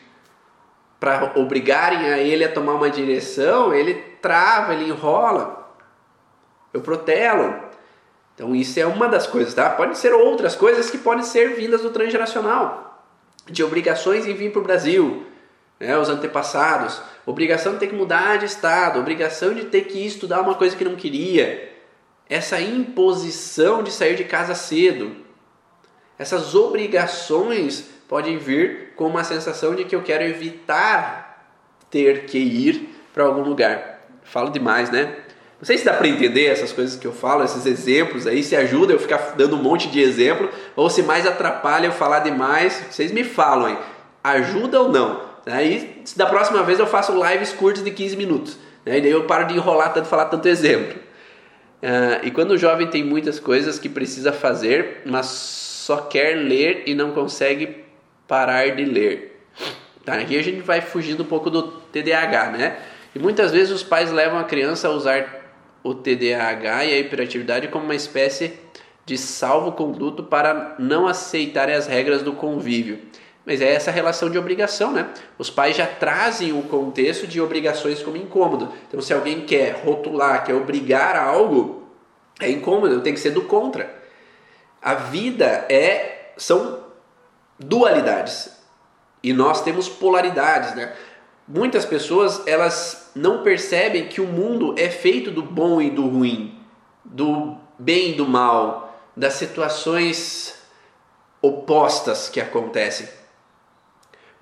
[0.99, 5.75] para obrigarem a ele a tomar uma direção, ele trava, ele enrola,
[6.73, 7.71] eu protelo.
[8.33, 9.69] Então isso é uma das coisas, tá?
[9.69, 13.05] Pode ser outras coisas que podem ser vindas do transgeracional,
[13.45, 15.25] de obrigações em vir para o Brasil,
[15.81, 20.41] né, os antepassados, obrigação de ter que mudar de estado, obrigação de ter que estudar
[20.41, 21.71] uma coisa que não queria,
[22.29, 25.15] essa imposição de sair de casa cedo,
[26.17, 31.49] essas obrigações podem vir com uma sensação de que eu quero evitar
[31.89, 34.01] ter que ir para algum lugar.
[34.23, 35.15] Falo demais, né?
[35.59, 38.55] Não sei se dá para entender essas coisas que eu falo, esses exemplos aí, se
[38.55, 42.83] ajuda eu ficar dando um monte de exemplo, ou se mais atrapalha eu falar demais,
[42.89, 43.77] vocês me falam aí,
[44.23, 45.30] ajuda ou não?
[45.45, 48.57] Aí, da próxima vez eu faço lives curtas de 15 minutos.
[48.85, 48.97] Né?
[48.97, 50.99] E daí eu paro de enrolar tanto, falar tanto exemplo.
[51.81, 56.83] Uh, e quando o jovem tem muitas coisas que precisa fazer, mas só quer ler
[56.85, 57.83] e não consegue
[58.27, 59.45] parar de ler.
[60.05, 60.13] Tá?
[60.15, 62.77] Aqui a gente vai fugindo um pouco do TDAH, né?
[63.13, 65.41] E muitas vezes os pais levam a criança a usar
[65.83, 68.53] o TDAH e a hiperatividade como uma espécie
[69.05, 72.99] de salvo-conduto para não aceitar as regras do convívio.
[73.45, 75.09] Mas é essa relação de obrigação, né?
[75.37, 78.71] Os pais já trazem o contexto de obrigações como incômodo.
[78.87, 81.87] Então, se alguém quer rotular, quer obrigar a algo,
[82.39, 83.93] é incômodo, tem que ser do contra.
[84.81, 86.83] A vida é são
[87.59, 88.51] dualidades
[89.23, 90.93] e nós temos polaridades, né?
[91.47, 96.59] Muitas pessoas elas não percebem que o mundo é feito do bom e do ruim,
[97.03, 100.55] do bem e do mal, das situações
[101.41, 103.07] opostas que acontecem.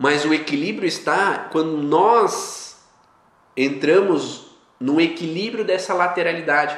[0.02, 2.82] Mas o equilíbrio está quando nós
[3.58, 4.48] entramos
[4.80, 6.78] no equilíbrio dessa lateralidade.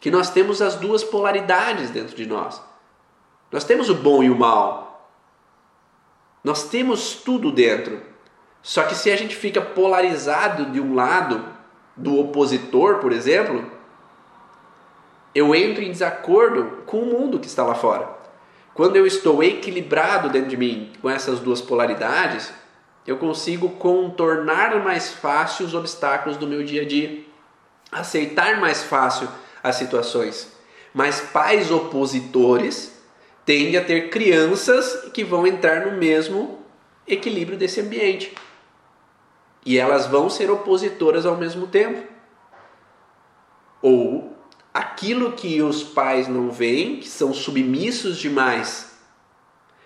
[0.00, 2.62] Que nós temos as duas polaridades dentro de nós.
[3.50, 5.10] Nós temos o bom e o mal.
[6.44, 8.00] Nós temos tudo dentro.
[8.62, 11.44] Só que se a gente fica polarizado de um lado,
[11.96, 13.68] do opositor, por exemplo,
[15.34, 18.08] eu entro em desacordo com o mundo que está lá fora.
[18.76, 22.52] Quando eu estou equilibrado dentro de mim com essas duas polaridades,
[23.06, 27.24] eu consigo contornar mais fácil os obstáculos do meu dia a dia,
[27.90, 29.28] aceitar mais fácil
[29.62, 30.52] as situações.
[30.92, 33.02] Mas pais opositores
[33.46, 36.58] tende a ter crianças que vão entrar no mesmo
[37.08, 38.34] equilíbrio desse ambiente.
[39.64, 42.06] E elas vão ser opositoras ao mesmo tempo.
[43.80, 44.25] Ou
[44.96, 48.96] aquilo que os pais não veem, que são submissos demais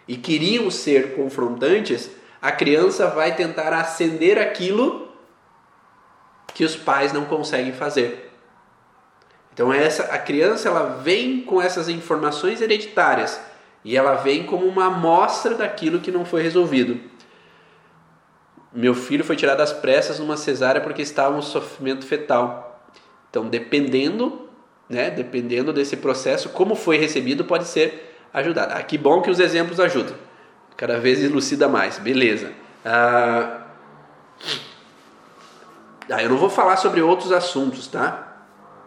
[0.07, 5.09] e queriam ser confrontantes, a criança vai tentar acender aquilo
[6.55, 8.31] que os pais não conseguem fazer.
[9.53, 13.41] Então essa a criança ela vem com essas informações hereditárias
[13.85, 17.01] e ela vem como uma amostra daquilo que não foi resolvido.
[18.73, 22.81] Meu filho foi tirado às pressas numa cesárea porque estava um sofrimento fetal.
[23.29, 24.50] Então, dependendo,
[24.91, 28.75] né, dependendo desse processo, como foi recebido, pode ser ajudado.
[28.75, 30.17] Ah, que bom que os exemplos ajudam.
[30.77, 31.99] Cada vez elucida mais.
[31.99, 32.53] Beleza.
[32.85, 33.63] Ah,
[36.11, 38.27] ah, eu não vou falar sobre outros assuntos, tá?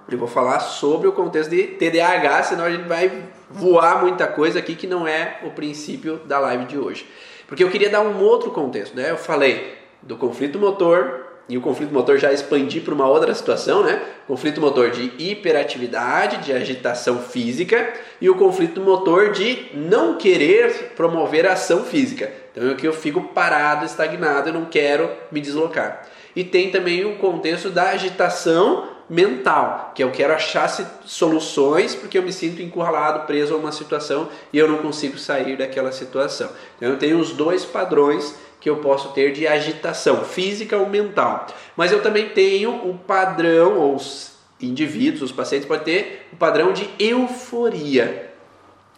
[0.10, 4.60] Eu vou falar sobre o contexto de TDAH, senão a gente vai voar muita coisa
[4.60, 7.10] aqui que não é o princípio da live de hoje.
[7.48, 9.10] Porque eu queria dar um outro contexto, né?
[9.10, 13.84] Eu falei do conflito motor e o conflito motor já expandi para uma outra situação,
[13.84, 14.02] né?
[14.28, 21.46] Conflito motor de hiperatividade, de agitação física e o conflito motor de não querer promover
[21.46, 22.32] a ação física.
[22.52, 26.08] Então é que eu fico parado, estagnado, eu não quero me deslocar.
[26.36, 30.68] E tem também o contexto da agitação mental, que eu quero achar
[31.06, 35.58] soluções porque eu me sinto encurralado, preso a uma situação e eu não consigo sair
[35.58, 36.50] daquela situação.
[36.78, 38.34] Então eu tenho os dois padrões
[38.64, 41.48] que eu posso ter de agitação, física ou mental.
[41.76, 46.72] Mas eu também tenho o padrão, ou os indivíduos, os pacientes podem ter o padrão
[46.72, 48.32] de euforia.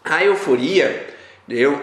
[0.04, 1.08] A euforia,
[1.48, 1.82] eu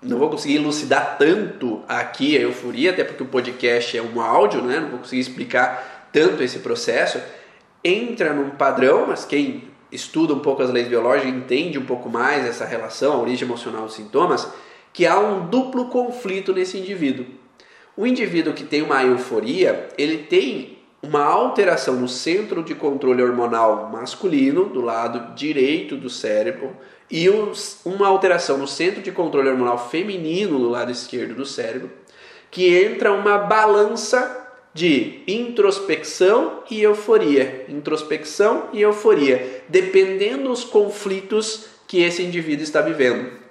[0.00, 4.62] não vou conseguir elucidar tanto aqui a euforia, até porque o podcast é um áudio,
[4.62, 4.80] né?
[4.80, 7.20] não vou conseguir explicar tanto esse processo,
[7.84, 12.46] entra num padrão, mas quem estuda um pouco as leis biológicas entende um pouco mais
[12.46, 14.48] essa relação, a origem emocional dos sintomas,
[14.98, 17.24] que há um duplo conflito nesse indivíduo.
[17.96, 23.90] O indivíduo que tem uma euforia, ele tem uma alteração no centro de controle hormonal
[23.92, 26.76] masculino, do lado direito do cérebro,
[27.08, 27.28] e
[27.84, 31.92] uma alteração no centro de controle hormonal feminino, do lado esquerdo do cérebro,
[32.50, 42.02] que entra uma balança de introspecção e euforia, introspecção e euforia, dependendo dos conflitos que
[42.02, 43.46] esse indivíduo está vivendo.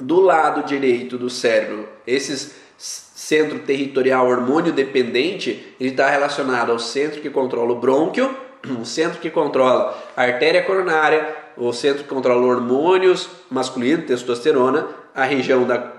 [0.00, 7.20] Do lado direito do cérebro, esse centro territorial hormônio dependente, ele está relacionado ao centro
[7.20, 8.34] que controla o brônquio,
[8.80, 15.24] o centro que controla a artéria coronária, o centro que controla hormônios masculinos, testosterona, a
[15.24, 15.98] região da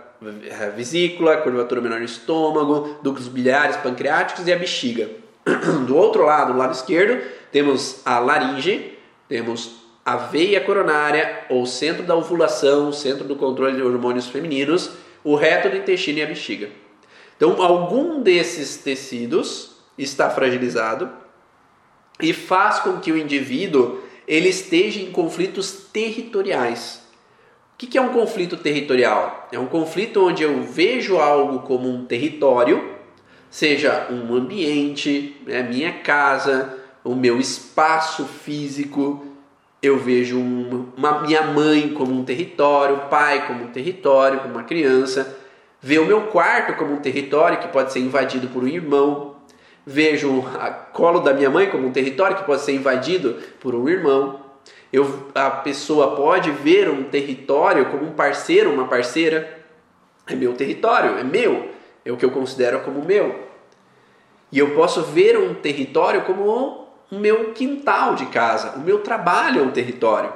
[0.76, 5.10] vesícula, curvatura menor no estômago, ductos biliares, pancreáticos e a bexiga.
[5.86, 7.22] Do outro lado, do lado esquerdo,
[7.52, 8.98] temos a laringe,
[9.28, 14.90] temos a veia coronária, ou centro da ovulação, centro do controle de hormônios femininos,
[15.24, 16.72] o reto do intestino e a bexiga.
[17.38, 21.12] Então, algum desses tecidos está fragilizado
[22.20, 27.04] e faz com que o indivíduo ele esteja em conflitos territoriais.
[27.76, 29.48] O que é um conflito territorial?
[29.52, 32.96] É um conflito onde eu vejo algo como um território,
[33.48, 39.29] seja um ambiente, né, minha casa, o meu espaço físico.
[39.82, 44.64] Eu vejo uma, minha mãe como um território, o pai como um território, como uma
[44.64, 45.38] criança.
[45.82, 49.36] Ver o meu quarto como um território que pode ser invadido por um irmão.
[49.86, 53.88] Vejo a colo da minha mãe como um território que pode ser invadido por um
[53.88, 54.42] irmão.
[54.92, 59.60] Eu, a pessoa pode ver um território como um parceiro, uma parceira.
[60.28, 61.70] É meu território, é meu,
[62.04, 63.48] é o que eu considero como meu.
[64.52, 69.62] E eu posso ver um território como o meu quintal de casa, o meu trabalho
[69.62, 70.32] é um território.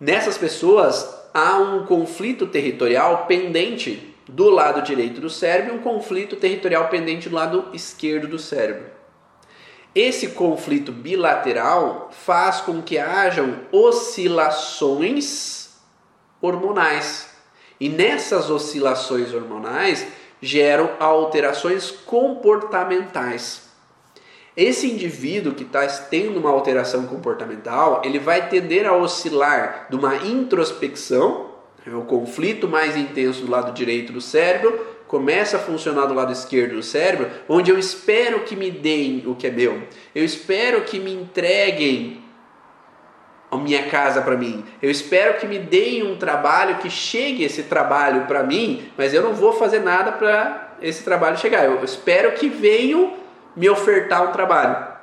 [0.00, 6.36] Nessas pessoas há um conflito territorial pendente do lado direito do cérebro e um conflito
[6.36, 8.86] territorial pendente do lado esquerdo do cérebro.
[9.94, 15.64] Esse conflito bilateral faz com que hajam oscilações
[16.40, 17.30] hormonais.
[17.78, 20.04] E nessas oscilações hormonais
[20.40, 23.68] geram alterações comportamentais.
[24.56, 30.14] Esse indivíduo que está tendo uma alteração comportamental, ele vai tender a oscilar de uma
[30.16, 31.50] introspecção,
[31.84, 36.32] é o conflito mais intenso do lado direito do cérebro, começa a funcionar do lado
[36.32, 39.82] esquerdo do cérebro, onde eu espero que me deem o que é meu.
[40.14, 42.22] Eu espero que me entreguem
[43.50, 44.64] a minha casa para mim.
[44.80, 49.22] Eu espero que me deem um trabalho, que chegue esse trabalho para mim, mas eu
[49.22, 51.64] não vou fazer nada para esse trabalho chegar.
[51.64, 53.23] Eu espero que venham
[53.56, 54.94] me ofertar um trabalho.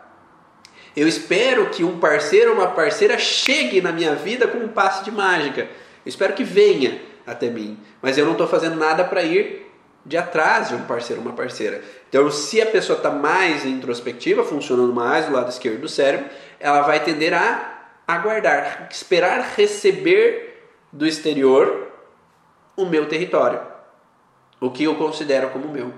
[0.95, 5.04] Eu espero que um parceiro ou uma parceira chegue na minha vida com um passe
[5.04, 5.62] de mágica.
[5.62, 5.70] Eu
[6.10, 9.72] espero que venha até mim, mas eu não estou fazendo nada para ir
[10.06, 11.82] de atrás de um parceiro ou uma parceira.
[12.10, 16.30] Então, se a pessoa está mais introspectiva, funcionando mais do lado esquerdo do cérebro,
[16.60, 21.88] ela vai tender a aguardar, esperar receber do exterior
[22.76, 23.62] o meu território,
[24.60, 25.93] o que eu considero como meu.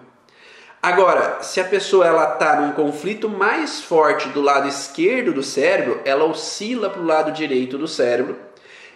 [0.83, 6.01] Agora, se a pessoa ela está num conflito mais forte do lado esquerdo do cérebro,
[6.03, 8.37] ela oscila para o lado direito do cérebro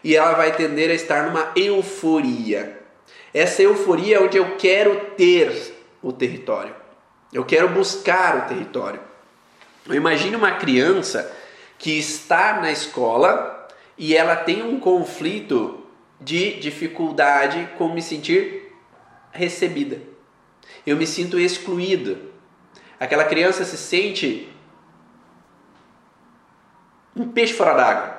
[0.04, 2.78] e ela vai tender a estar numa euforia.
[3.34, 5.50] Essa euforia é onde eu quero ter
[6.04, 6.76] o território.
[7.32, 9.00] Eu quero buscar o território.
[9.90, 11.34] Imagine uma criança
[11.80, 13.66] que está na escola
[13.98, 15.86] e ela tem um conflito
[16.20, 18.74] de dificuldade com me sentir
[19.32, 20.17] recebida.
[20.86, 22.18] Eu me sinto excluída.
[23.00, 24.50] Aquela criança se sente
[27.16, 28.18] um peixe fora d'água.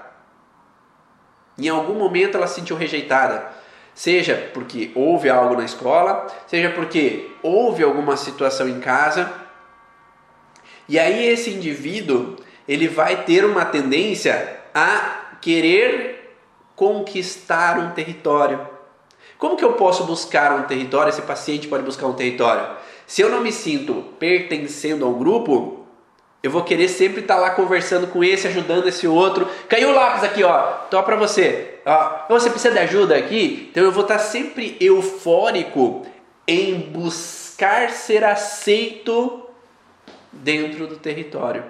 [1.59, 3.51] Em algum momento ela se sentiu rejeitada,
[3.95, 9.33] seja porque houve algo na escola, seja porque houve alguma situação em casa.
[10.89, 12.37] E aí esse indivíduo,
[12.67, 16.37] ele vai ter uma tendência a querer
[16.77, 18.78] conquistar um território.
[19.39, 21.11] Como que eu posso buscar um território?
[21.11, 22.77] Esse paciente pode buscar um território.
[23.07, 25.87] Se eu não me sinto pertencendo ao grupo,
[26.43, 29.49] eu vou querer sempre estar tá lá conversando com esse, ajudando esse outro.
[29.69, 30.63] Caiu o lápis aqui, ó.
[30.91, 31.79] Tô para você.
[31.87, 33.69] Ó, você precisa de ajuda aqui?
[33.71, 36.05] Então eu vou estar tá sempre eufórico
[36.47, 39.43] em buscar ser aceito
[40.33, 41.65] dentro do território.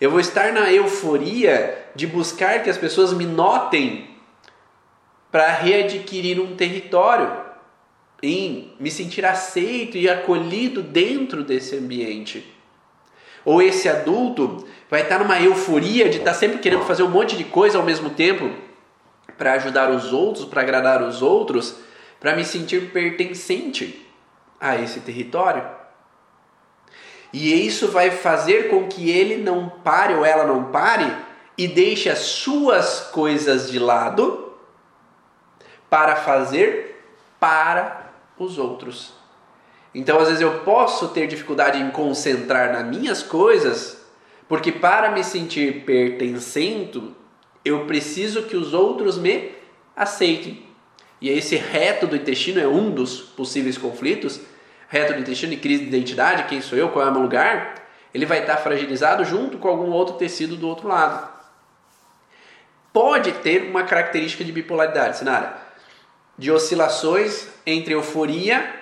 [0.00, 4.15] Eu vou estar na euforia de buscar que as pessoas me notem
[5.36, 7.30] para readquirir um território,
[8.22, 12.56] em me sentir aceito e acolhido dentro desse ambiente.
[13.44, 17.44] Ou esse adulto vai estar numa euforia de estar sempre querendo fazer um monte de
[17.44, 18.50] coisa ao mesmo tempo
[19.36, 21.76] para ajudar os outros, para agradar os outros,
[22.18, 24.06] para me sentir pertencente
[24.58, 25.62] a esse território.
[27.30, 31.14] E isso vai fazer com que ele não pare ou ela não pare
[31.58, 34.45] e deixe as suas coisas de lado
[35.88, 37.02] para fazer
[37.38, 39.12] para os outros.
[39.94, 44.04] Então, às vezes, eu posso ter dificuldade em concentrar nas minhas coisas,
[44.46, 47.16] porque para me sentir pertencendo,
[47.64, 49.52] eu preciso que os outros me
[49.96, 50.64] aceitem.
[51.20, 54.40] E esse reto do intestino é um dos possíveis conflitos.
[54.88, 57.74] Reto do intestino e crise de identidade, quem sou eu, qual é o meu lugar?
[58.12, 61.26] Ele vai estar fragilizado junto com algum outro tecido do outro lado.
[62.92, 65.65] Pode ter uma característica de bipolaridade, Sinara,
[66.38, 68.74] de oscilações entre euforia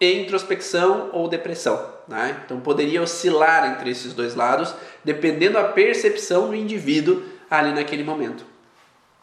[0.00, 1.98] e introspecção ou depressão.
[2.06, 2.36] Né?
[2.44, 4.74] Então poderia oscilar entre esses dois lados,
[5.04, 8.44] dependendo da percepção do indivíduo ali naquele momento.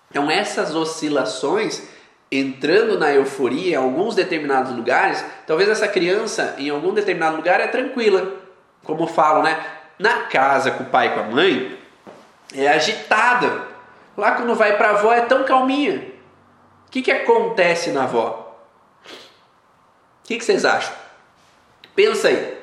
[0.10, 1.84] Então essas oscilações,
[2.32, 7.68] entrando na euforia em alguns determinados lugares, talvez essa criança em algum determinado lugar é
[7.68, 8.34] tranquila,
[8.84, 9.66] como falo, né?
[9.98, 11.80] Na casa com o pai e com a mãe
[12.54, 13.64] é agitada.
[14.16, 16.15] Lá quando vai para a avó é tão calminha.
[16.88, 18.58] O que, que acontece na avó?
[20.24, 20.96] O que, que, vocês acham?
[21.94, 22.58] Pensa aí.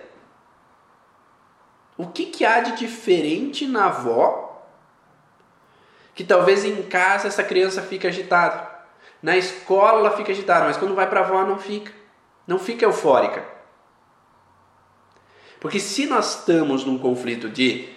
[1.97, 4.67] O que, que há de diferente na avó
[6.15, 8.71] que talvez em casa essa criança fique agitada?
[9.23, 11.93] Na escola ela fica agitada, mas quando vai para a avó não fica.
[12.47, 13.45] Não fica eufórica.
[15.61, 17.89] Porque se nós estamos num conflito de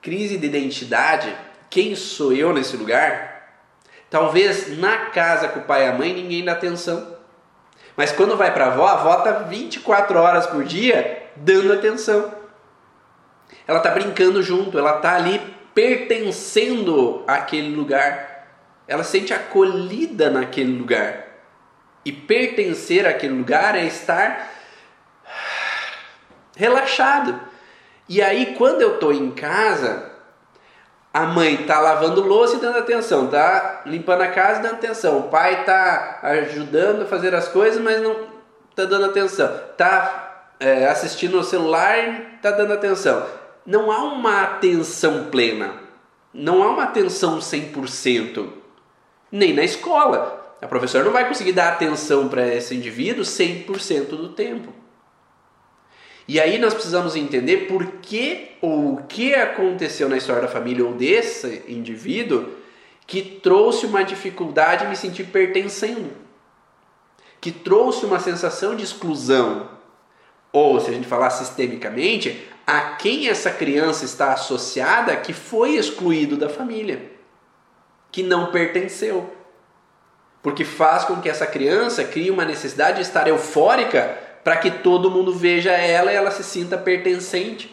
[0.00, 1.36] crise de identidade,
[1.68, 3.37] quem sou eu nesse lugar?
[4.10, 7.16] Talvez na casa com o pai e a mãe ninguém dá atenção.
[7.96, 12.32] Mas quando vai para a avó, a avó está 24 horas por dia dando atenção.
[13.66, 15.40] Ela está brincando junto, ela está ali
[15.74, 18.46] pertencendo àquele lugar.
[18.86, 21.26] Ela se sente acolhida naquele lugar.
[22.04, 24.48] E pertencer àquele lugar é estar
[26.56, 27.38] relaxado.
[28.08, 30.07] E aí, quando eu estou em casa,
[31.18, 35.18] a mãe tá lavando louça e dando atenção, tá limpando a casa e dando atenção.
[35.18, 38.14] O pai tá ajudando a fazer as coisas, mas não
[38.76, 39.50] tá dando atenção.
[39.76, 43.26] Tá é, assistindo o celular e tá dando atenção.
[43.66, 45.72] Não há uma atenção plena.
[46.32, 48.50] Não há uma atenção 100%.
[49.32, 50.56] Nem na escola.
[50.62, 54.72] A professora não vai conseguir dar atenção para esse indivíduo 100% do tempo.
[56.28, 60.84] E aí nós precisamos entender por que ou o que aconteceu na história da família
[60.84, 62.50] ou desse indivíduo
[63.06, 66.10] que trouxe uma dificuldade em me sentir pertencendo,
[67.40, 69.70] que trouxe uma sensação de exclusão,
[70.52, 76.36] ou se a gente falar sistemicamente, a quem essa criança está associada que foi excluído
[76.36, 77.10] da família,
[78.12, 79.32] que não pertenceu.
[80.42, 85.10] Porque faz com que essa criança crie uma necessidade de estar eufórica para que todo
[85.10, 87.70] mundo veja ela e ela se sinta pertencente.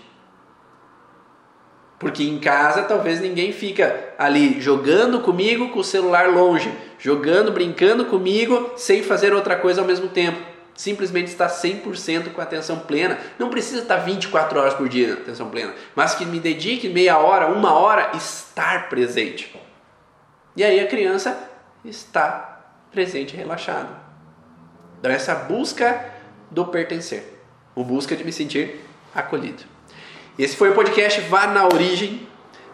[1.98, 6.70] Porque em casa talvez ninguém fica ali jogando comigo com o celular longe,
[7.00, 10.38] jogando, brincando comigo sem fazer outra coisa ao mesmo tempo.
[10.74, 13.18] Simplesmente está 100% com atenção plena.
[13.40, 17.48] Não precisa estar 24 horas por dia atenção plena, mas que me dedique meia hora,
[17.48, 19.58] uma hora estar presente.
[20.58, 21.40] E aí a criança
[21.86, 23.92] está presente relaxada.
[25.00, 26.15] Então essa busca
[26.56, 27.38] do pertencer,
[27.76, 28.80] o busca de me sentir
[29.14, 29.64] acolhido.
[30.40, 32.26] Esse foi o podcast Vá na Origem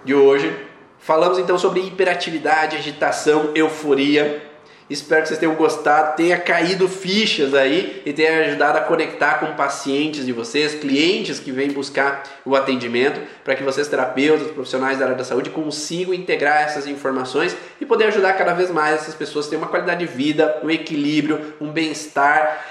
[0.06, 0.56] de hoje.
[1.00, 4.50] Falamos então sobre hiperatividade, agitação, euforia.
[4.88, 9.56] Espero que vocês tenham gostado, tenha caído fichas aí e tenha ajudado a conectar com
[9.56, 15.06] pacientes de vocês, clientes que vêm buscar o atendimento, para que vocês, terapeutas, profissionais da
[15.06, 19.48] área da saúde, consigam integrar essas informações e poder ajudar cada vez mais essas pessoas
[19.48, 22.64] a terem uma qualidade de vida, um equilíbrio, um bem-estar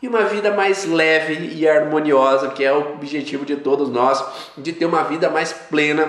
[0.00, 4.24] e uma vida mais leve e harmoniosa, que é o objetivo de todos nós,
[4.56, 6.08] de ter uma vida mais plena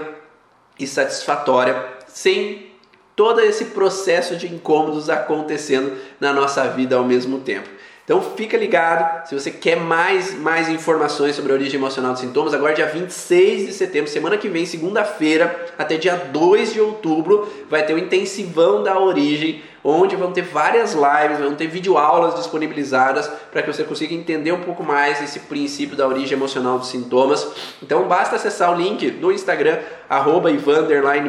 [0.78, 2.70] e satisfatória, sem
[3.16, 7.68] todo esse processo de incômodos acontecendo na nossa vida ao mesmo tempo.
[8.10, 12.56] Então fica ligado, se você quer mais, mais informações sobre a origem emocional dos sintomas,
[12.56, 17.86] agora dia 26 de setembro, semana que vem, segunda-feira, até dia 2 de outubro, vai
[17.86, 23.62] ter o intensivão da origem, onde vão ter várias lives, vão ter videoaulas disponibilizadas para
[23.62, 27.48] que você consiga entender um pouco mais esse princípio da origem emocional dos sintomas.
[27.80, 29.78] Então basta acessar o link do Instagram,
[30.10, 30.50] arroba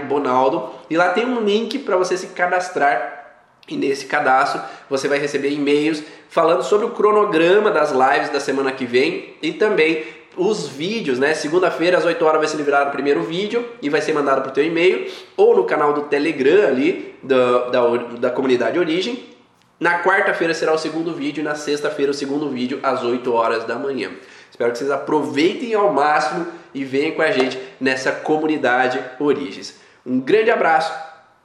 [0.09, 3.20] Bonaldo, e lá tem um link para você se cadastrar
[3.71, 8.73] e nesse cadastro você vai receber e-mails falando sobre o cronograma das lives da semana
[8.73, 10.05] que vem e também
[10.37, 11.35] os vídeos, né?
[11.35, 14.51] Segunda-feira às 8 horas vai ser liberado o primeiro vídeo e vai ser mandado para
[14.51, 19.25] o teu e-mail ou no canal do Telegram ali da, da, da comunidade Origem.
[19.79, 23.65] Na quarta-feira será o segundo vídeo e na sexta-feira o segundo vídeo às 8 horas
[23.65, 24.11] da manhã.
[24.51, 29.81] Espero que vocês aproveitem ao máximo e venham com a gente nessa comunidade Origens.
[30.05, 30.93] Um grande abraço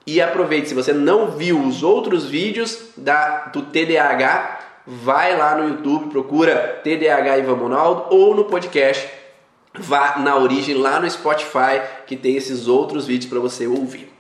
[0.06, 5.68] e aproveite, se você não viu os outros vídeos da, do TDAH, vai lá no
[5.70, 9.10] YouTube, procura TDAH Ivan Monaldo ou no podcast
[9.78, 14.15] Vá na Origem lá no Spotify que tem esses outros vídeos para você ouvir.